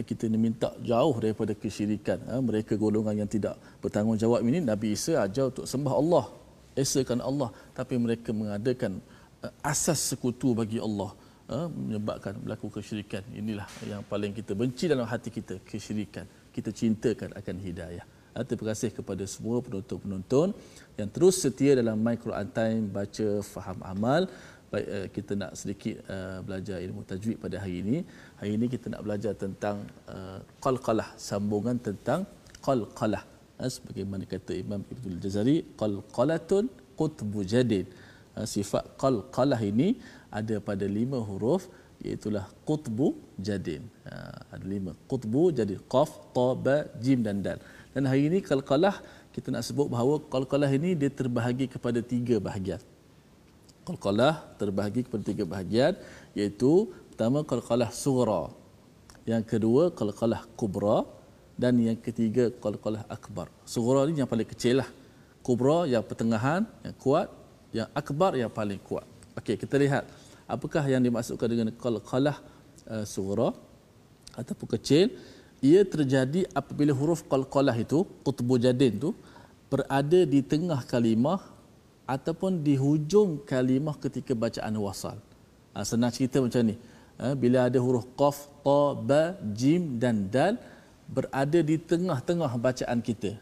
[0.04, 2.20] kita kena minta jauh daripada kesyirikan.
[2.28, 6.26] Ha, mereka golongan yang tidak bertanggungjawab ini Nabi Isa ajar untuk sembah Allah,
[6.76, 9.00] esakan Allah tapi mereka mengadakan
[9.64, 11.16] asas sekutu bagi Allah
[11.72, 13.24] menyebabkan berlaku kesyirikan.
[13.32, 18.06] Inilah yang paling kita benci dalam hati kita, kesyirikan kita cintakan akan hidayah.
[18.38, 20.48] Ah, terima kasih kepada semua penonton-penonton
[21.00, 24.22] yang terus setia dalam My Quran Time baca faham amal.
[24.70, 27.98] Baik, eh, kita nak sedikit uh, belajar ilmu tajwid pada hari ini.
[28.40, 32.22] Hari ini kita nak belajar tentang uh, qalqalah, sambungan tentang
[32.62, 33.26] qalqalah.
[33.58, 37.90] Uh, sebagaimana kata Imam Ibnu Jazari, qalqalatun qutbu jadid.
[38.38, 39.98] Uh, sifat qalqalah ini
[40.30, 41.66] ada pada lima huruf
[42.06, 43.08] iaitulah qutbu
[43.48, 43.84] jadin.
[44.08, 44.14] Ha,
[44.56, 44.92] ada lima.
[45.12, 47.60] Qutbu jadi qaf, ta, ba, jim dan dal.
[47.94, 48.96] Dan hari ini qalqalah
[49.36, 52.82] kita nak sebut bahawa qalqalah ini dia terbahagi kepada tiga bahagian.
[53.88, 55.94] Qalqalah terbahagi kepada tiga bahagian
[56.38, 56.72] iaitu
[57.10, 58.44] pertama qalqalah sughra.
[59.32, 60.98] Yang kedua qalqalah kubra
[61.62, 63.48] dan yang ketiga qalqalah akbar.
[63.76, 64.90] Sughra ni yang paling kecil lah.
[65.48, 67.28] Kubra yang pertengahan, yang kuat,
[67.78, 69.06] yang akbar yang paling kuat.
[69.40, 70.04] Okey, kita lihat
[70.56, 72.38] apakah yang dimaksudkan dengan qalqalah
[72.94, 73.50] uh, sughra
[74.42, 75.06] ataupun kecil
[75.70, 79.10] ia terjadi apabila huruf qalqalah itu qutbu jadin tu
[79.72, 81.42] berada di tengah kalimah
[82.16, 85.18] ataupun di hujung kalimah ketika bacaan wasal
[85.74, 86.76] ha, senang cerita macam ni
[87.20, 90.56] Ha, bila ada huruf qaf, ta, ba, jim dan dal
[91.16, 93.36] berada di tengah-tengah bacaan kita.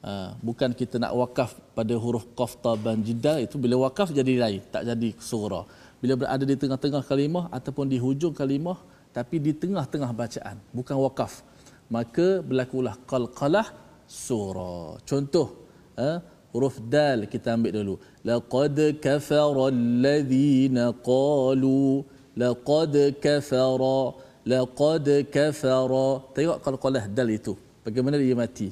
[0.00, 4.08] Ha, bukan kita nak wakaf pada huruf qaf, ta, ba, jim, dal itu bila wakaf
[4.18, 5.68] jadi lain, tak jadi surah.
[6.00, 8.78] Bila berada di tengah-tengah kalimah ataupun di hujung kalimah
[9.16, 11.32] tapi di tengah-tengah bacaan, bukan wakaf.
[11.90, 13.66] Maka berlakulah qalqalah
[14.06, 15.02] surah.
[15.10, 15.48] Contoh,
[15.98, 16.22] ha,
[16.54, 17.94] huruf dal kita ambil dulu.
[18.22, 22.06] Laqad kafara alladhina qalu
[22.42, 24.00] laqad kafara
[24.52, 27.52] laqad kafara tengok kalau qalah dal itu
[27.84, 28.68] bagaimana dia mati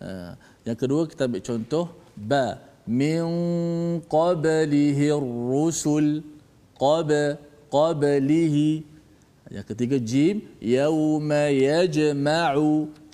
[0.00, 0.32] uh,
[0.66, 1.84] yang kedua kita ambil contoh
[2.30, 2.58] ba
[3.00, 3.22] min
[4.16, 5.12] qablihi
[5.52, 6.06] rusul
[6.80, 8.56] قبله.
[9.50, 12.50] يا ketiga جيم يوم يجمع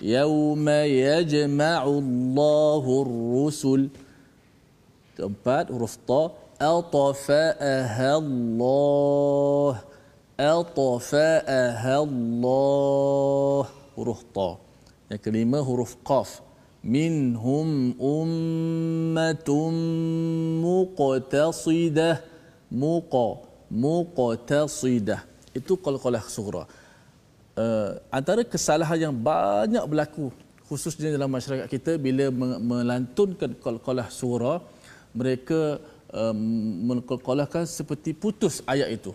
[0.01, 3.81] يوم يجمع الله الرسل.
[5.13, 6.33] Keempat huruf ta.
[6.61, 9.73] أطفأها الله.
[10.39, 13.63] أطفأها الله.
[13.93, 14.57] Huruf يا
[15.11, 15.95] yang kelima huruf
[16.83, 19.49] منهم أمة
[20.65, 22.11] مقتصدة.
[22.71, 25.21] مقتصدة muqtasidah
[25.57, 26.63] itu qalqalah sughra
[27.57, 30.29] uh, antara kesalahan yang banyak berlaku
[30.69, 32.29] khususnya dalam masyarakat kita bila
[32.61, 34.61] melantunkan qalqalah sughra
[35.13, 35.77] mereka
[36.13, 36.37] um,
[36.93, 39.11] menkolkolahkan seperti putus ayat itu.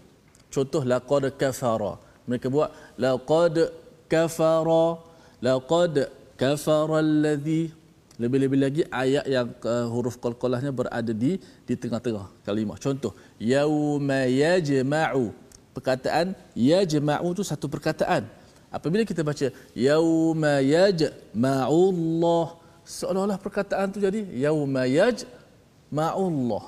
[0.50, 1.98] Contoh laqad kafara.
[2.26, 3.72] Mereka buat laqad
[4.10, 4.98] kafara
[5.40, 7.70] laqad kafara alladhi
[8.18, 12.76] lebih-lebih lagi ayat yang uh, huruf qalqalahnya berada di di tengah-tengah kalimah.
[12.82, 15.30] Contoh yauma yajma'u.
[15.70, 18.26] Perkataan yajma'u itu satu perkataan.
[18.68, 22.46] Apabila kita baca yauma yajma'u Allah
[22.82, 26.64] seolah-olah perkataan itu jadi yauma yajma'u Allah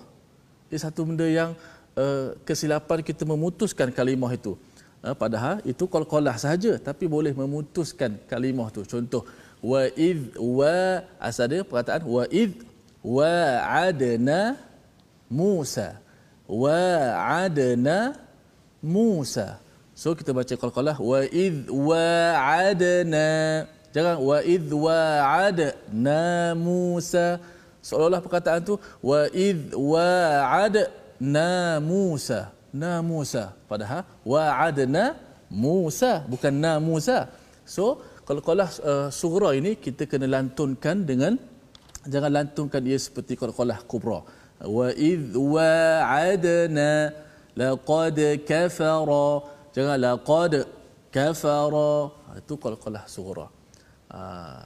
[0.70, 1.50] ia satu benda yang
[1.98, 4.54] uh, kesilapan kita memutuskan kalimah itu.
[5.02, 8.86] Uh, padahal itu qalqalah sahaja tapi boleh memutuskan kalimah itu.
[8.86, 9.26] Contoh
[9.60, 12.64] wa id wa asal dia perkataan wa id
[13.04, 13.32] wa
[13.64, 14.56] adna
[15.30, 16.00] Musa.
[16.48, 16.80] Wa
[17.44, 18.18] adna
[18.82, 19.62] Musa.
[19.94, 23.68] So kita baca qalqalah wa id wa adna.
[23.94, 25.00] Jangan wa id wa
[25.48, 27.38] adna Musa.
[27.80, 31.48] Seolah-olah perkataan tu wa id wa'adna
[31.80, 32.52] Musa.
[32.70, 33.56] Na Musa.
[33.66, 35.16] Padahal wa'adna
[35.50, 37.26] Musa bukan na Musa.
[37.66, 41.34] So kalau uh, surah ini kita kena lantunkan dengan
[42.06, 44.22] jangan lantunkan ia seperti qalqalah kubra.
[44.62, 46.90] Wa id wa'adna
[47.58, 49.26] laqad kafara.
[49.74, 50.52] Jangan laqad
[51.10, 51.90] kafara.
[52.38, 53.50] Itu qalqalah surah
[54.14, 54.62] uh,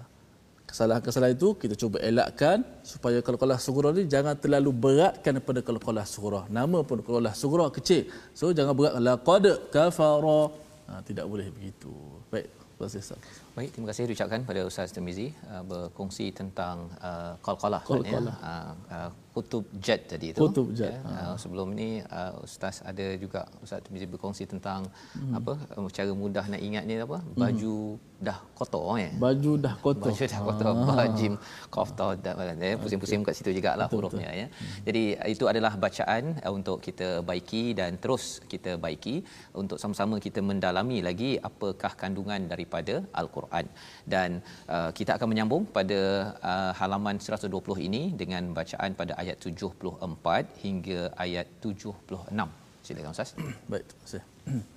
[0.68, 6.40] kesalahan-kesalahan itu kita cuba elakkan supaya qalqalah sughra ni jangan terlalu beratkan pada qalqalah sughra.
[6.50, 8.11] Nama pun qalqalah sughra kecil.
[8.35, 10.40] So jangan berat laqad kafara.
[10.85, 11.92] Ha, tidak boleh begitu.
[12.29, 18.19] Baik terima Baik, terima kasih diucapkan pada Ustaz Tirmizi uh, berkongsi tentang uh, qalqalah ya.
[18.19, 20.38] Uh, uh, kutub jet tadi itu.
[20.38, 20.94] Kutub jet.
[20.94, 21.03] Ya.
[21.03, 24.87] Uh, sebelum ini uh, Ustaz ada juga Ustaz Tirmizi berkongsi tentang
[25.18, 25.35] hmm.
[25.38, 27.18] apa uh, cara mudah nak ingatnya apa?
[27.18, 27.35] Hmm.
[27.42, 28.23] Baju hmm.
[28.23, 29.11] dah kotor ya.
[29.27, 30.14] Baju dah kotor.
[30.14, 30.70] Baju dah kotor.
[30.70, 30.97] Ah.
[31.01, 31.35] Bajim
[31.77, 32.77] kotor dah ya.
[32.83, 34.40] Pusing-pusing kat situ jugalah betul, hurufnya betul.
[34.42, 34.47] ya.
[34.47, 34.79] Hmm.
[34.87, 39.16] Jadi itu adalah bacaan uh, untuk kita baiki dan terus kita baiki
[39.62, 43.66] untuk sama-sama kita mendalami lagi apakah kandungan daripada Al-Quran
[44.07, 44.38] dan
[44.70, 46.01] uh, kita akan menyambung pada
[46.38, 47.51] uh, halaman 120
[47.90, 52.36] ini dengan bacaan pada ayat 74 hingga ayat 76.
[52.84, 53.32] Silakan Ustaz.
[53.71, 54.23] Baik, terima kasih.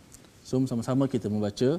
[0.46, 1.78] So sama-sama kita membaca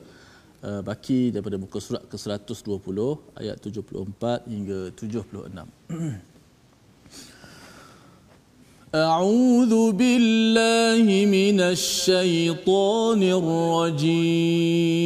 [0.67, 2.99] uh, baki daripada muka surat ke-120
[3.39, 6.33] ayat 74 hingga 76.
[8.93, 14.96] أعوذ بالله من الشيطان الرجيم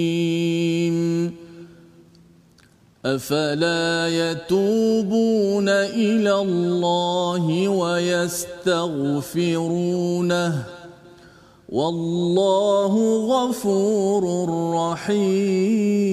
[3.05, 8.83] أفلا يتوبون إلى الله ويستغفرونه؟
[11.69, 12.95] والله
[13.27, 16.13] غفور رحيم.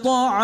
[0.00, 0.40] الطعام.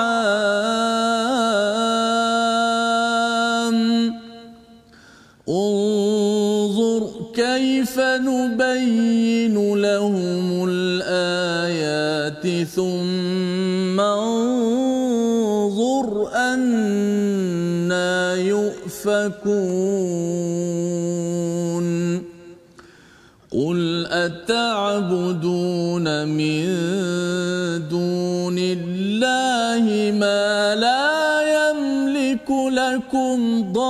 [5.49, 7.03] انظر
[7.35, 19.37] كيف نبين لهم الآيات ثم انظر أنا يؤفكون.
[23.53, 26.76] قل أتعبدون من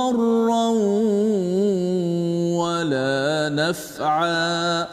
[0.06, 0.68] ضرا
[2.58, 4.88] ولا نفعا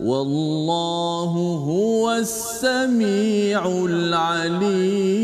[0.00, 1.32] والله
[1.72, 5.22] هو السميع العليم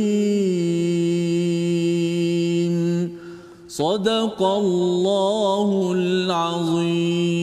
[3.68, 7.38] صدق الله العظيم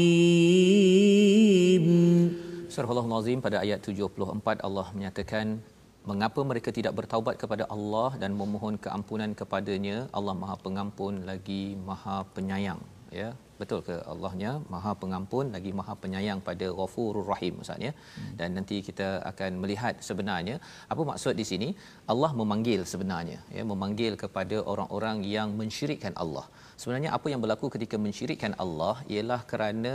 [2.76, 5.64] Surah Al-Azim pada ayat 74 Allah menyatakan
[6.09, 10.09] mengapa mereka tidak bertaubat kepada Allah dan memohon keampunan kepadanya?
[10.19, 12.81] Allah Maha Pengampun lagi Maha Penyayang
[13.13, 13.31] ya.
[13.61, 14.51] Betul ke Allahnya?
[14.73, 17.93] Maha Pengampun lagi Maha Penyayang pada Ghafurur Rahim Ustaz ya.
[17.93, 18.33] Hmm.
[18.39, 20.57] dan nanti kita akan melihat sebenarnya
[20.93, 21.69] apa maksud di sini.
[22.13, 23.65] Allah memanggil sebenarnya ya.
[23.73, 26.47] Memanggil kepada orang-orang yang mensyirikkan Allah.
[26.81, 29.95] Sebenarnya apa yang berlaku ketika mensyirikkan Allah ialah kerana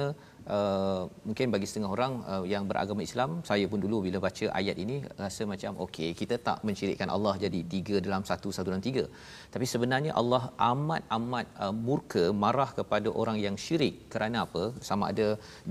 [0.56, 4.78] uh, mungkin bagi setengah orang uh, yang beragama Islam saya pun dulu bila baca ayat
[4.84, 9.06] ini rasa macam okey kita tak mensyirikkan Allah jadi tiga dalam satu satu dalam tiga.
[9.54, 13.96] Tapi sebenarnya Allah amat amat uh, murka marah kepada orang yang syirik.
[14.16, 14.64] Kerana apa?
[14.90, 15.28] Sama ada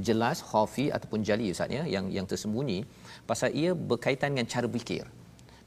[0.08, 2.78] jelas khafi ataupun jali ustaz ya yang yang tersembunyi
[3.30, 5.04] pasal ia berkaitan dengan cara fikir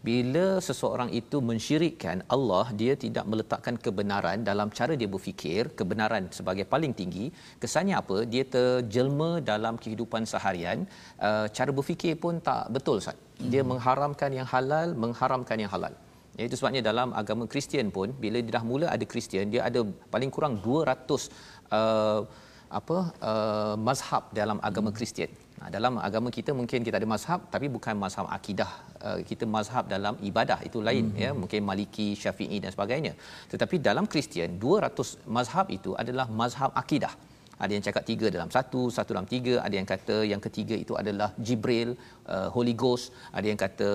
[0.07, 6.65] bila seseorang itu mensyirikkan Allah dia tidak meletakkan kebenaran dalam cara dia berfikir kebenaran sebagai
[6.73, 7.25] paling tinggi
[7.63, 10.79] kesannya apa dia terjelma dalam kehidupan seharian
[11.27, 13.17] uh, cara berfikir pun tak betul Ustaz
[13.53, 13.69] dia hmm.
[13.71, 15.95] mengharamkan yang halal mengharamkan yang halal
[16.37, 19.81] Ya, itu sebabnya dalam agama Kristian pun bila dia dah mula ada Kristian dia ada
[20.13, 20.93] paling kurang 200
[21.77, 22.21] uh,
[22.79, 22.97] apa
[23.29, 24.97] uh, mazhab dalam agama hmm.
[24.97, 25.31] Kristian.
[25.57, 28.71] Nah, dalam agama kita mungkin kita ada mazhab tapi bukan mazhab akidah.
[29.07, 31.21] Uh, kita mazhab dalam ibadah itu lain hmm.
[31.23, 33.13] ya, mungkin Maliki, Syafi'i dan sebagainya.
[33.51, 37.13] Tetapi dalam Kristian 200 mazhab itu adalah mazhab akidah.
[37.57, 39.65] Ada yang cakap tiga dalam satu, satu dalam tiga.
[39.65, 41.97] Ada yang kata yang ketiga itu adalah Jibril,
[42.29, 43.09] uh, Holy Ghost.
[43.33, 43.89] Ada yang kata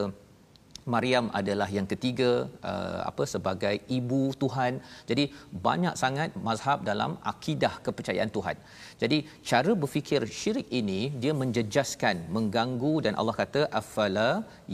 [0.95, 2.31] Maryam adalah yang ketiga
[2.71, 4.73] uh, apa sebagai ibu Tuhan.
[5.11, 5.25] Jadi
[5.67, 8.57] banyak sangat mazhab dalam akidah kepercayaan Tuhan.
[9.03, 9.19] Jadi
[9.51, 14.31] cara berfikir syirik ini dia menjejaskan, mengganggu dan Allah kata afala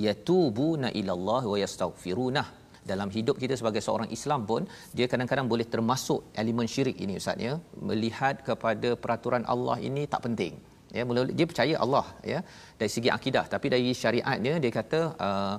[0.06, 2.44] yatubuna ilallah wa yastaghfiruna.
[2.90, 4.62] Dalam hidup kita sebagai seorang Islam pun
[4.96, 7.54] dia kadang-kadang boleh termasuk elemen syirik ini ustaz ya.
[7.90, 10.56] Melihat kepada peraturan Allah ini tak penting
[10.96, 12.40] ya mula dia percaya Allah ya
[12.80, 13.44] dari segi akidah.
[13.54, 15.56] Tapi dari syariatnya dia kata uh,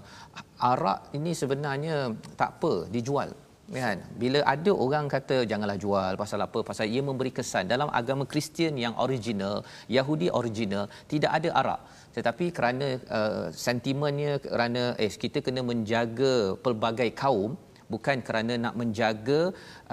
[0.71, 1.95] arak ini sebenarnya
[2.39, 3.31] tak apa dijual.
[3.69, 4.01] Kan?
[4.21, 6.59] Bila ada orang kata janganlah jual pasal apa?
[6.69, 7.69] Pasal ia memberi kesan.
[7.73, 9.61] Dalam agama Kristian yang original
[9.97, 11.81] Yahudi original tidak ada arak.
[12.17, 12.87] Tetapi kerana
[13.17, 17.53] uh, sentimennya kerana eh kita kena menjaga pelbagai kaum
[17.93, 19.41] bukan kerana nak menjaga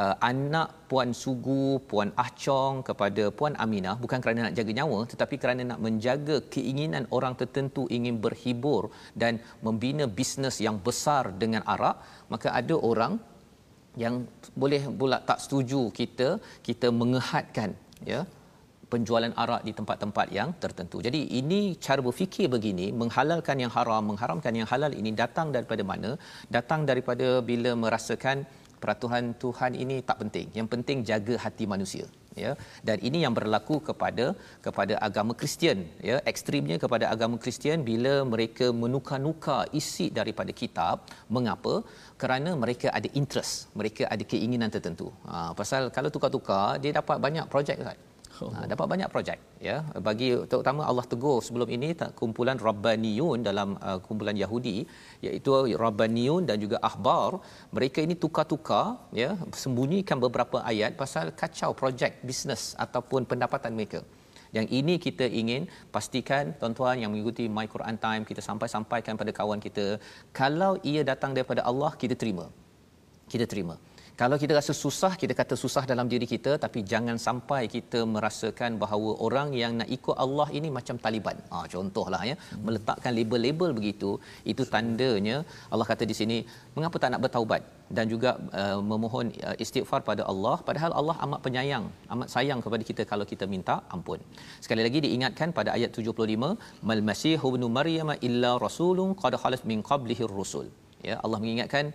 [0.02, 4.98] uh, anak puan Sugu, puan Ah Chong kepada puan Aminah bukan kerana nak jaga nyawa
[5.12, 8.82] tetapi kerana nak menjaga keinginan orang tertentu ingin berhibur
[9.22, 11.96] dan membina bisnes yang besar dengan arak
[12.34, 13.14] maka ada orang
[14.04, 14.14] yang
[14.62, 16.28] boleh pula tak setuju kita
[16.66, 17.70] kita mengehadkan
[18.12, 18.20] ya
[18.92, 20.98] penjualan arak di tempat-tempat yang tertentu.
[21.06, 26.12] Jadi ini cara berfikir begini menghalalkan yang haram, mengharamkan yang halal ini datang daripada mana?
[26.58, 28.46] Datang daripada bila merasakan
[28.82, 30.46] peraturan Tuhan ini tak penting.
[30.58, 32.06] Yang penting jaga hati manusia.
[32.44, 32.50] Ya,
[32.86, 34.24] dan ini yang berlaku kepada
[34.64, 41.74] kepada agama Kristian ya ekstrimnya kepada agama Kristian bila mereka menukar-nukar isi daripada kitab mengapa
[42.22, 47.48] kerana mereka ada interest mereka ada keinginan tertentu ha, pasal kalau tukar-tukar dia dapat banyak
[47.54, 47.96] projek kan
[48.56, 49.76] Ha, dapat banyak projek ya.
[50.06, 54.76] Bagi terutama Allah tegur sebelum ini tak kumpulan rabbaniyun dalam uh, kumpulan Yahudi
[55.26, 55.50] iaitu
[55.84, 57.40] rabbaniyun dan juga ahbar.
[57.76, 58.84] Mereka ini tukar-tukar
[59.22, 59.30] ya
[59.62, 64.02] sembunyikan beberapa ayat pasal kacau projek bisnes ataupun pendapatan mereka.
[64.56, 65.62] Yang ini kita ingin
[65.94, 69.86] pastikan tuan-tuan yang mengikuti My Quran Time kita sampai-sampaikan pada kawan kita
[70.40, 72.46] kalau ia datang daripada Allah kita terima.
[73.32, 73.76] Kita terima
[74.20, 78.78] kalau kita rasa susah kita kata susah dalam diri kita tapi jangan sampai kita merasakan
[78.82, 81.38] bahawa orang yang nak ikut Allah ini macam Taliban.
[81.52, 82.36] Ha, contohlah ya.
[82.36, 82.62] Hmm.
[82.66, 84.10] meletakkan label-label begitu
[84.52, 85.36] itu tandanya
[85.72, 86.38] Allah kata di sini
[86.76, 87.62] mengapa tak nak bertaubat?
[87.96, 90.56] Dan juga uh, memohon uh, istighfar pada Allah.
[90.68, 94.20] Padahal Allah amat penyayang amat sayang kepada kita kalau kita minta ampun.
[94.64, 96.50] Sekali lagi diingatkan pada ayat 75
[96.88, 100.68] mal masih ibnu maryam illa rasulun qad khalas min qablihi rusul.
[101.08, 101.86] Ya Allah mengingatkan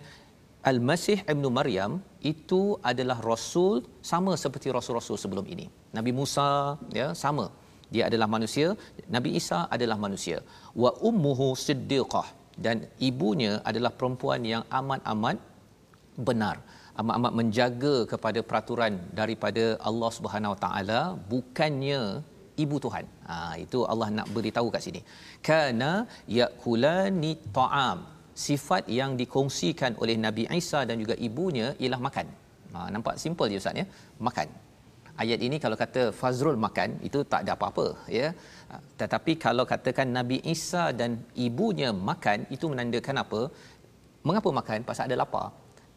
[0.70, 1.92] Al-Masih Ibn Maryam
[2.32, 2.60] itu
[2.90, 5.66] adalah rasul sama seperti rasul-rasul sebelum ini.
[5.96, 6.48] Nabi Musa
[6.98, 7.46] ya sama.
[7.94, 8.68] Dia adalah manusia,
[9.14, 10.38] Nabi Isa adalah manusia.
[10.82, 12.28] Wa ummuhu siddiqah
[12.64, 12.76] dan
[13.08, 15.38] ibunya adalah perempuan yang amat-amat
[16.28, 16.56] benar.
[17.00, 21.00] amat-amat menjaga kepada peraturan daripada Allah Subhanahu Wa Taala
[21.32, 22.00] bukannya
[22.64, 23.04] ibu Tuhan.
[23.28, 25.00] Ha, itu Allah nak beritahu kat sini.
[25.48, 25.92] Kana
[26.38, 27.98] yakulani ta'am.
[28.34, 32.26] Sifat yang dikongsikan oleh Nabi Isa dan juga ibunya ialah makan.
[32.72, 33.86] Ha, nampak simple je Ustaz ya.
[34.28, 34.48] Makan.
[35.22, 37.86] Ayat ini kalau kata Fazrul makan itu tak ada apa-apa
[38.18, 38.28] ya.
[38.70, 43.40] Ha, tetapi kalau katakan Nabi Isa dan ibunya makan itu menandakan apa?
[44.28, 44.80] Mengapa makan?
[44.88, 45.46] Pasal ada lapar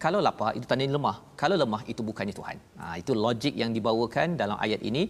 [0.04, 4.36] kalau lapar itu tanda lemah kalau lemah itu bukannya tuhan ha, itu logik yang dibawakan
[4.42, 5.04] dalam ayat ini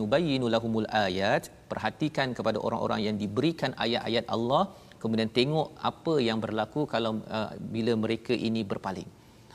[0.00, 4.62] nubayyinu lahumul ayat perhatikan kepada orang-orang yang diberikan ayat-ayat Allah
[5.02, 9.08] kemudian tengok apa yang berlaku kalau uh, bila mereka ini berpaling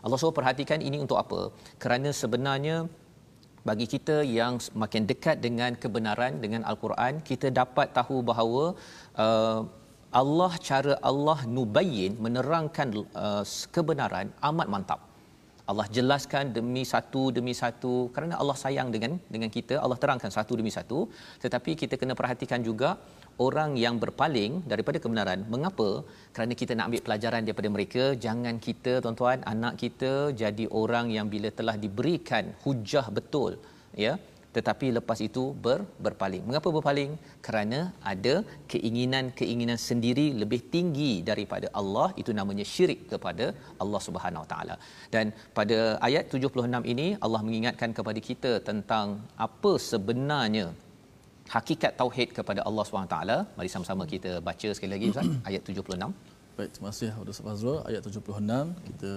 [0.03, 1.41] Allah SWT perhatikan ini untuk apa
[1.83, 2.77] kerana sebenarnya
[3.69, 8.63] bagi kita yang makin dekat dengan kebenaran dengan al-Quran kita dapat tahu bahawa
[9.23, 9.59] uh,
[10.19, 13.43] Allah cara Allah nubayyin menerangkan uh,
[13.75, 14.99] kebenaran amat mantap.
[15.71, 17.93] Allah jelaskan demi satu demi satu.
[18.15, 20.99] Kerana Allah sayang dengan dengan kita Allah terangkan satu demi satu.
[21.43, 22.91] Tetapi kita kena perhatikan juga
[23.47, 25.41] orang yang berpaling daripada kebenaran.
[25.53, 25.89] Mengapa?
[26.35, 28.03] Kerana kita nak ambil pelajaran daripada mereka.
[28.25, 30.13] Jangan kita tuan-tuan anak kita
[30.43, 33.51] jadi orang yang bila telah diberikan hujah betul
[34.05, 34.13] ya
[34.57, 36.43] tetapi lepas itu ber, berpaling.
[36.47, 37.11] Mengapa berpaling?
[37.45, 37.79] Kerana
[38.11, 38.33] ada
[38.71, 43.47] keinginan-keinginan sendiri lebih tinggi daripada Allah itu namanya syirik kepada
[43.83, 44.75] Allah Subhanahu Wa Taala.
[45.15, 45.25] Dan
[45.59, 49.07] pada ayat 76 ini Allah mengingatkan kepada kita tentang
[49.47, 50.67] apa sebenarnya
[51.55, 53.37] hakikat tauhid kepada Allah Subhanahu Taala.
[53.57, 55.09] Mari sama-sama kita baca sekali lagi
[55.49, 56.11] ayat 76.
[56.57, 57.79] Baik, terima kasih Ustaz Fazrul.
[57.89, 59.11] Ayat 76 kita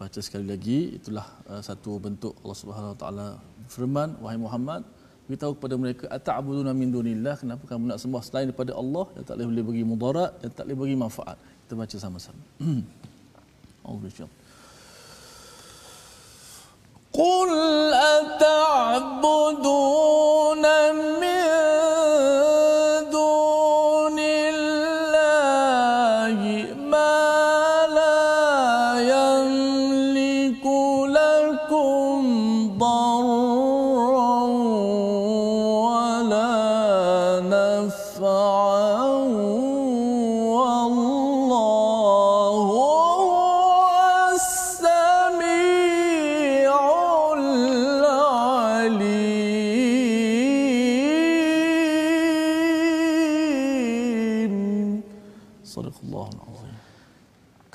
[0.00, 3.26] baca sekali lagi itulah uh, satu bentuk Allah Subhanahu Wa Taala
[3.74, 4.82] firman wahai Muhammad
[5.26, 9.36] beritahu kepada mereka ata'buduna min dunillah kenapa kamu nak sembah selain daripada Allah yang tak
[9.50, 12.42] boleh bagi mudarat dan tak boleh bagi manfaat kita baca sama-sama
[13.88, 14.10] Allah
[17.12, 17.50] قل
[18.16, 19.44] أتعبدون
[21.20, 21.85] من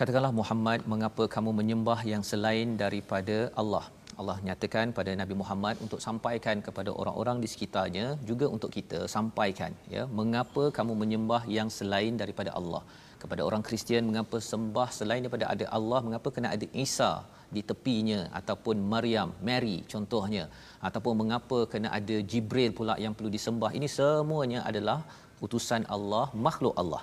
[0.03, 3.85] katakanlah Muhammad mengapa kamu menyembah yang selain daripada Allah?
[4.21, 9.73] Allah nyatakan pada Nabi Muhammad untuk sampaikan kepada orang-orang di sekitarnya juga untuk kita sampaikan
[9.95, 12.83] ya mengapa kamu menyembah yang selain daripada Allah?
[13.23, 16.01] Kepada orang Kristian mengapa sembah selain daripada ada Allah?
[16.07, 17.13] Mengapa kena ada Isa
[17.57, 20.45] di tepinya ataupun Maryam Mary contohnya?
[20.89, 23.71] Ataupun mengapa kena ada Jibril pula yang perlu disembah?
[23.79, 24.99] Ini semuanya adalah
[25.47, 27.03] utusan Allah makhluk Allah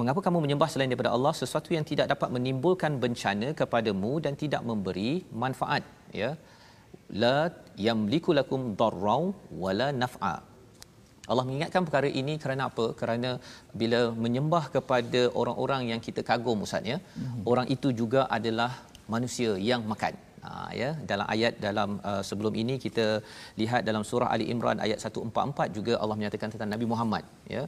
[0.00, 4.62] Mengapa kamu menyembah selain daripada Allah sesuatu yang tidak dapat menimbulkan bencana kepadamu dan tidak
[4.70, 5.84] memberi manfaat
[6.20, 6.30] ya
[7.22, 7.38] la
[7.86, 9.22] yamliku lakum darrau
[9.62, 10.34] wala naf'a
[11.32, 12.86] Allah mengingatkan perkara ini kerana apa?
[13.00, 13.30] Kerana
[13.80, 17.48] bila menyembah kepada orang-orang yang kita kagum Ustaz ya, mm-hmm.
[17.50, 18.70] orang itu juga adalah
[19.14, 20.14] manusia yang makan.
[20.44, 23.06] Ha, ya dalam ayat dalam uh, sebelum ini kita
[23.60, 27.24] lihat dalam surah Ali Imran ayat 144 juga Allah menyatakan tentang Nabi Muhammad
[27.54, 27.62] ya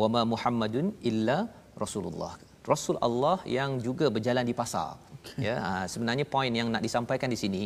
[0.00, 1.38] wama muhammadun illa
[1.82, 2.32] rasulullah.
[2.72, 4.90] Rasul Allah yang juga berjalan di pasar.
[5.20, 5.42] Okay.
[5.46, 7.62] ya ha, sebenarnya poin yang nak disampaikan di sini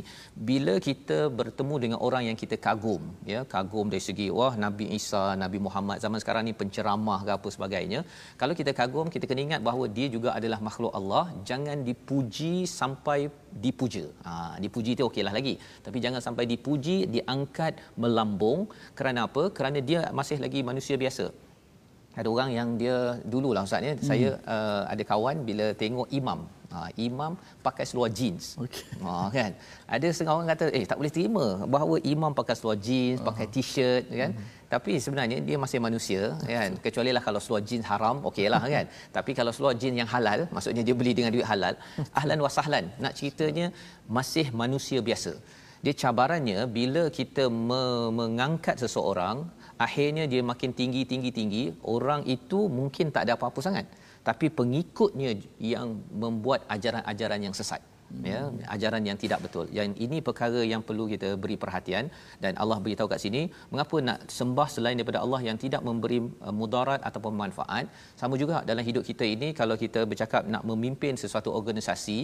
[0.48, 3.02] bila kita bertemu dengan orang yang kita kagum
[3.32, 7.48] ya kagum dari segi wah nabi Isa nabi Muhammad zaman sekarang ni penceramah ke apa
[7.56, 8.00] sebagainya
[8.42, 11.24] kalau kita kagum kita kena ingat bahawa dia juga adalah makhluk Allah.
[11.50, 13.20] Jangan dipuji sampai
[13.64, 14.04] dipuja.
[14.26, 14.32] Ha,
[14.64, 15.54] dipuji itu okeylah lagi.
[15.86, 18.60] Tapi jangan sampai dipuji diangkat melambung.
[18.98, 19.42] Kerana apa?
[19.56, 21.26] Kerana dia masih lagi manusia biasa
[22.18, 22.96] ada orang yang dia
[23.32, 23.92] dululah ustaz ya.
[23.94, 24.06] Hmm.
[24.10, 26.40] saya uh, ada kawan bila tengok imam.
[26.74, 27.32] Ha, imam
[27.66, 28.44] pakai seluar jeans.
[28.64, 28.82] Okey.
[29.06, 29.50] Ha, kan?
[29.96, 33.28] Ada setengah orang kata eh tak boleh terima bahawa imam pakai seluar jeans uh-huh.
[33.30, 34.30] pakai t-shirt kan?
[34.34, 34.62] Uh-huh.
[34.74, 36.20] tapi sebenarnya dia masih manusia
[36.54, 36.70] kan?
[36.86, 38.86] Kecuali lah kalau seluar jeans haram okeylah kan?
[39.16, 41.78] Tapi kalau seluar jeans yang halal maksudnya dia beli dengan duit halal
[42.18, 43.66] ahlan wasahlan nak ceritanya
[44.16, 45.32] masih manusia biasa.
[45.84, 49.46] Dia cabarannya bila kita me- mengangkat seseorang
[49.86, 51.64] akhirnya dia makin tinggi tinggi tinggi.
[51.94, 53.86] Orang itu mungkin tak ada apa-apa sangat.
[54.28, 57.82] Tapi pengikutnya yang membuat ajaran-ajaran yang sesat.
[58.22, 58.40] Ya
[58.74, 59.66] ajaran yang tidak betul.
[59.76, 62.04] Yang ini perkara yang perlu kita beri perhatian.
[62.42, 66.54] Dan Allah beritahu kat sini mengapa nak sembah selain daripada Allah yang tidak memberi uh,
[66.60, 67.90] mudarat ataupun manfaat?
[68.20, 72.18] Sama juga dalam hidup kita ini kalau kita bercakap nak memimpin sesuatu organisasi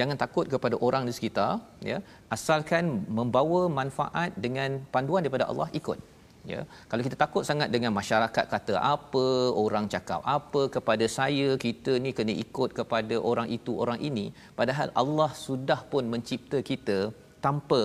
[0.00, 2.00] jangan takut kepada orang di sekitar ya.
[2.36, 6.15] Asalkan membawa manfaat dengan panduan daripada Allah ikut
[6.52, 6.60] ya.
[6.90, 9.26] Kalau kita takut sangat dengan masyarakat kata apa
[9.64, 10.20] orang cakap?
[10.36, 14.26] Apa kepada saya kita ni kena ikut kepada orang itu orang ini?
[14.60, 16.98] Padahal Allah sudah pun mencipta kita
[17.46, 17.82] tanpa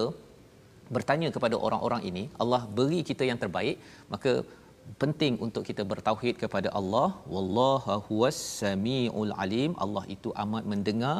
[0.95, 2.24] bertanya kepada orang-orang ini.
[2.41, 3.78] Allah beri kita yang terbaik.
[4.14, 4.32] Maka
[5.01, 7.07] penting untuk kita bertauhid kepada Allah.
[7.34, 9.71] Wallahu huwas samiul alim.
[9.86, 11.17] Allah itu amat mendengar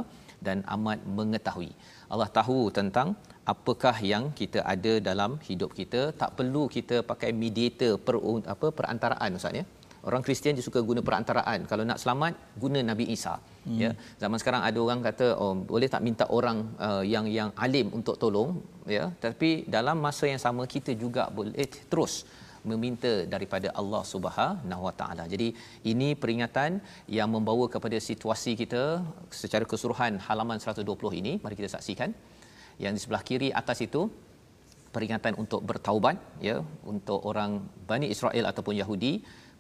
[0.48, 1.72] dan amat mengetahui.
[2.14, 3.10] Allah tahu tentang
[3.54, 6.02] apakah yang kita ada dalam hidup kita.
[6.22, 8.18] Tak perlu kita pakai mediator per
[8.56, 9.66] apa perantaraan ustaz ya.
[10.10, 11.60] Orang Kristian dia suka guna perantaraan.
[11.70, 13.34] Kalau nak selamat guna Nabi Isa.
[13.38, 13.80] Hmm.
[13.84, 13.92] ya.
[14.22, 16.58] Zaman sekarang ada orang kata oh boleh tak minta orang
[16.88, 18.52] uh, yang yang alim untuk tolong?
[18.96, 19.06] Ya.
[19.26, 21.54] Tapi dalam masa yang sama kita juga boleh
[21.92, 22.26] terus
[22.70, 25.24] meminta daripada Allah Subhanahu Wa Taala.
[25.34, 25.48] Jadi
[25.92, 26.82] ini peringatan
[27.18, 28.84] yang membawa kepada situasi kita
[29.42, 31.34] secara keseluruhan halaman 120 ini.
[31.44, 32.12] Mari kita saksikan.
[32.84, 34.02] Yang di sebelah kiri atas itu
[34.96, 36.58] peringatan untuk bertaubat ya
[36.92, 37.52] untuk orang
[37.90, 39.14] Bani Israel ataupun Yahudi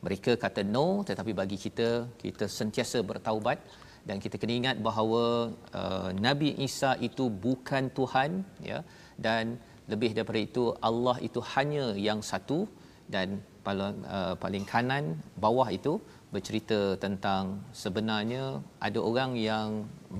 [0.05, 1.89] mereka kata no tetapi bagi kita
[2.23, 3.59] kita sentiasa bertaubat
[4.07, 5.23] dan kita kena ingat bahawa
[5.81, 8.31] uh, Nabi Isa itu bukan Tuhan
[8.69, 8.79] ya
[9.25, 12.59] dan lebih daripada itu Allah itu hanya yang satu
[13.13, 13.27] dan
[13.65, 15.03] paling uh, paling kanan
[15.43, 15.93] bawah itu
[16.33, 18.43] bercerita tentang sebenarnya
[18.87, 19.67] ada orang yang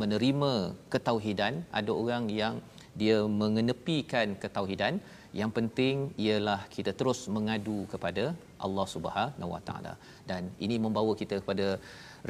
[0.02, 0.54] menerima
[0.94, 2.56] ketauhidan ada orang yang
[3.00, 4.96] dia mengenepikan ketauhidan.
[5.40, 8.24] Yang penting ialah kita terus mengadu kepada
[8.66, 9.94] Allah Subhanahu Wa Taala.
[10.30, 11.68] Dan ini membawa kita kepada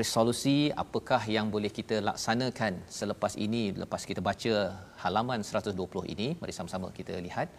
[0.02, 4.54] resolusi apakah yang boleh kita laksanakan selepas ini lepas kita baca
[5.04, 6.28] halaman 120 ini.
[6.42, 7.50] Mari sama-sama kita lihat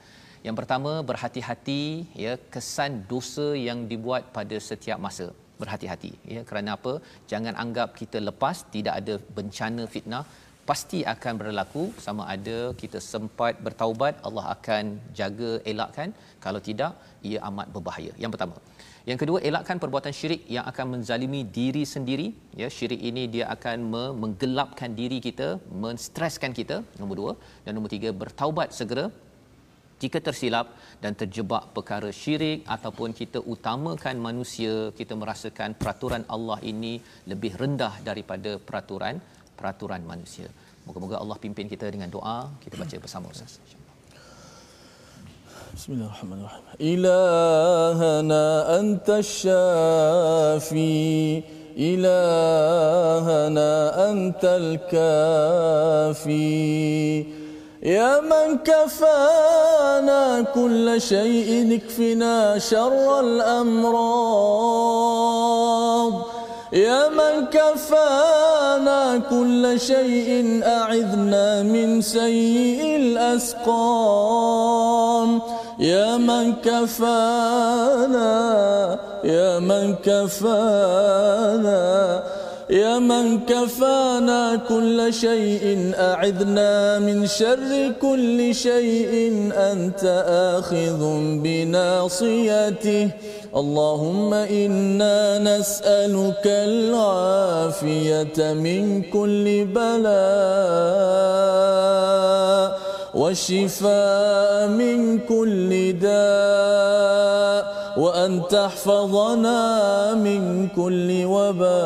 [0.46, 1.82] yang pertama berhati-hati
[2.24, 5.26] ya kesan dosa yang dibuat pada setiap masa.
[5.62, 6.94] Berhati-hati ya kerana apa?
[7.32, 10.24] Jangan anggap kita lepas tidak ada bencana fitnah
[10.70, 11.84] pasti akan berlaku.
[12.06, 14.84] Sama ada kita sempat bertaubat Allah akan
[15.20, 16.10] jaga elakkan.
[16.44, 16.92] Kalau tidak
[17.30, 18.12] ia amat berbahaya.
[18.22, 18.56] Yang pertama.
[19.10, 22.28] Yang kedua elakkan perbuatan syirik yang akan menzalimi diri sendiri.
[22.60, 23.78] Ya syirik ini dia akan
[24.22, 25.48] menggelapkan diri kita
[25.86, 27.32] menstreskan kita nombor dua.
[27.64, 29.06] Dan nombor tiga bertaubat segera
[30.02, 30.66] jika tersilap
[31.02, 36.94] dan terjebak perkara syirik ataupun kita utamakan manusia kita merasakan peraturan Allah ini
[37.30, 39.16] lebih rendah daripada peraturan
[39.58, 40.48] peraturan manusia.
[40.86, 42.38] Moga-moga Allah pimpin kita dengan doa.
[42.62, 43.52] Kita baca bersama Ustaz.
[45.76, 46.64] Bismillahirrahmanirrahim.
[46.94, 48.44] Ilahana
[48.78, 50.82] anta syafi
[51.90, 53.70] ilahana
[54.10, 56.52] antal kafi
[57.82, 63.92] يا من كفانا كل شيء اكفنا شر الأمراض.
[66.72, 74.62] يا من كفانا كل شيء أعذنا من سيء الأسقام.
[75.78, 78.30] يا من كفانا
[79.24, 81.72] يا من كفانا
[82.70, 90.04] يا من كفانا كل شيء أعذنا من شر كل شيء أنت
[90.58, 91.00] آخذ
[91.42, 93.10] بناصيته.
[93.56, 100.22] اللهم إنا نسألك العافية من كل بلاء
[103.14, 107.51] والشفاء من كل داء.
[107.97, 109.59] وأن تحفظنا
[110.13, 111.77] من كل وباء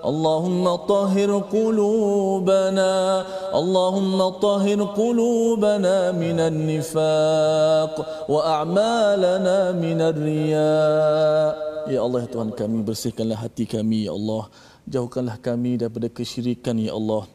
[0.00, 2.92] اللهم طهر قلوبنا
[3.54, 7.94] اللهم طهر قلوبنا من النفاق
[8.28, 14.46] وأعمالنا من الرياء Ya Allah ya Tuhan kami bersihkanlah hati kami ya Allah
[14.86, 17.26] jauhkanlah kami daripada kesyirikan ya Allah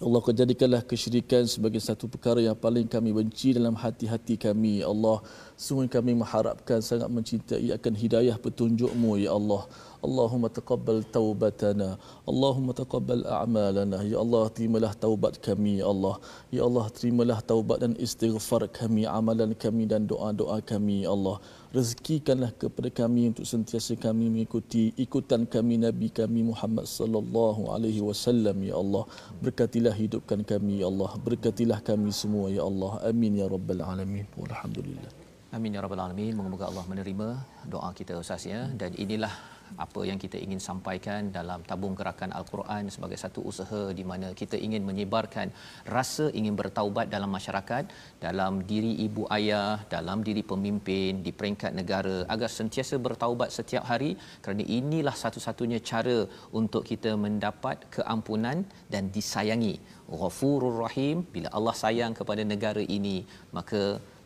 [0.00, 4.80] Allah kau jadikanlah kesyirikan sebagai satu perkara yang paling kami benci dalam hati-hati kami.
[4.80, 5.20] Ya Allah
[5.60, 9.68] sungguh kami mengharapkan sangat mencintai akan hidayah petunjukmu Ya Allah
[10.06, 11.88] Allahumma taqabbal taubatana
[12.30, 14.00] Allahumma taqabbal a'malana.
[14.12, 16.16] Ya Allah terimalah taubat kami Ya Allah.
[16.56, 21.36] Ya Allah terimalah taubat dan istighfar kami Amalan kami dan doa-doa kami Ya Allah.
[21.70, 28.58] Rezekikanlah kepada kami untuk sentiasa kami mengikuti ikutan kami Nabi kami Muhammad sallallahu alaihi wasallam
[28.70, 29.06] ya Allah.
[29.38, 31.14] Berkatilah hidupkan kami ya Allah.
[31.28, 32.98] Berkatilah kami semua ya Allah.
[33.06, 34.26] Amin ya rabbal alamin.
[34.34, 35.12] Walhamdulillah.
[35.54, 36.34] Amin ya rabbal alamin.
[36.34, 37.26] Moga-moga Allah menerima
[37.70, 38.66] doa kita Ustaz ya.
[38.80, 39.30] Dan inilah
[39.76, 44.56] apa yang kita ingin sampaikan dalam tabung gerakan al-Quran sebagai satu usaha di mana kita
[44.66, 45.48] ingin menyebarkan
[45.96, 47.84] rasa ingin bertaubat dalam masyarakat
[48.26, 54.10] dalam diri ibu ayah dalam diri pemimpin di peringkat negara agar sentiasa bertaubat setiap hari.
[54.42, 56.18] Kerana inilah satu-satunya cara
[56.60, 58.58] untuk kita mendapat keampunan
[58.92, 59.74] dan disayangi.
[60.20, 63.16] Ghafurur Rahim bila Allah sayang kepada negara ini
[63.56, 63.82] maka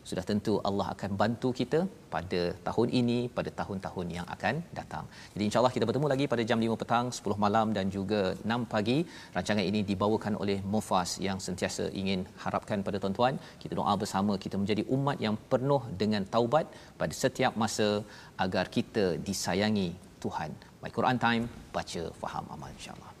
[0.09, 1.79] sudah tentu Allah akan bantu kita
[2.13, 5.05] pada tahun ini pada tahun-tahun yang akan datang.
[5.33, 8.21] Jadi insya-Allah kita bertemu lagi pada jam 5 petang, 10 malam dan juga
[8.53, 8.97] 6 pagi.
[9.35, 14.55] Rancangan ini dibawakan oleh Mufas yang sentiasa ingin harapkan pada tuan-tuan kita doa bersama kita
[14.61, 16.65] menjadi umat yang penuh dengan taubat
[17.01, 17.89] pada setiap masa
[18.45, 19.89] agar kita disayangi
[20.25, 20.51] Tuhan.
[20.83, 21.43] My Quran Time
[21.75, 23.11] baca faham amal insya-Allah.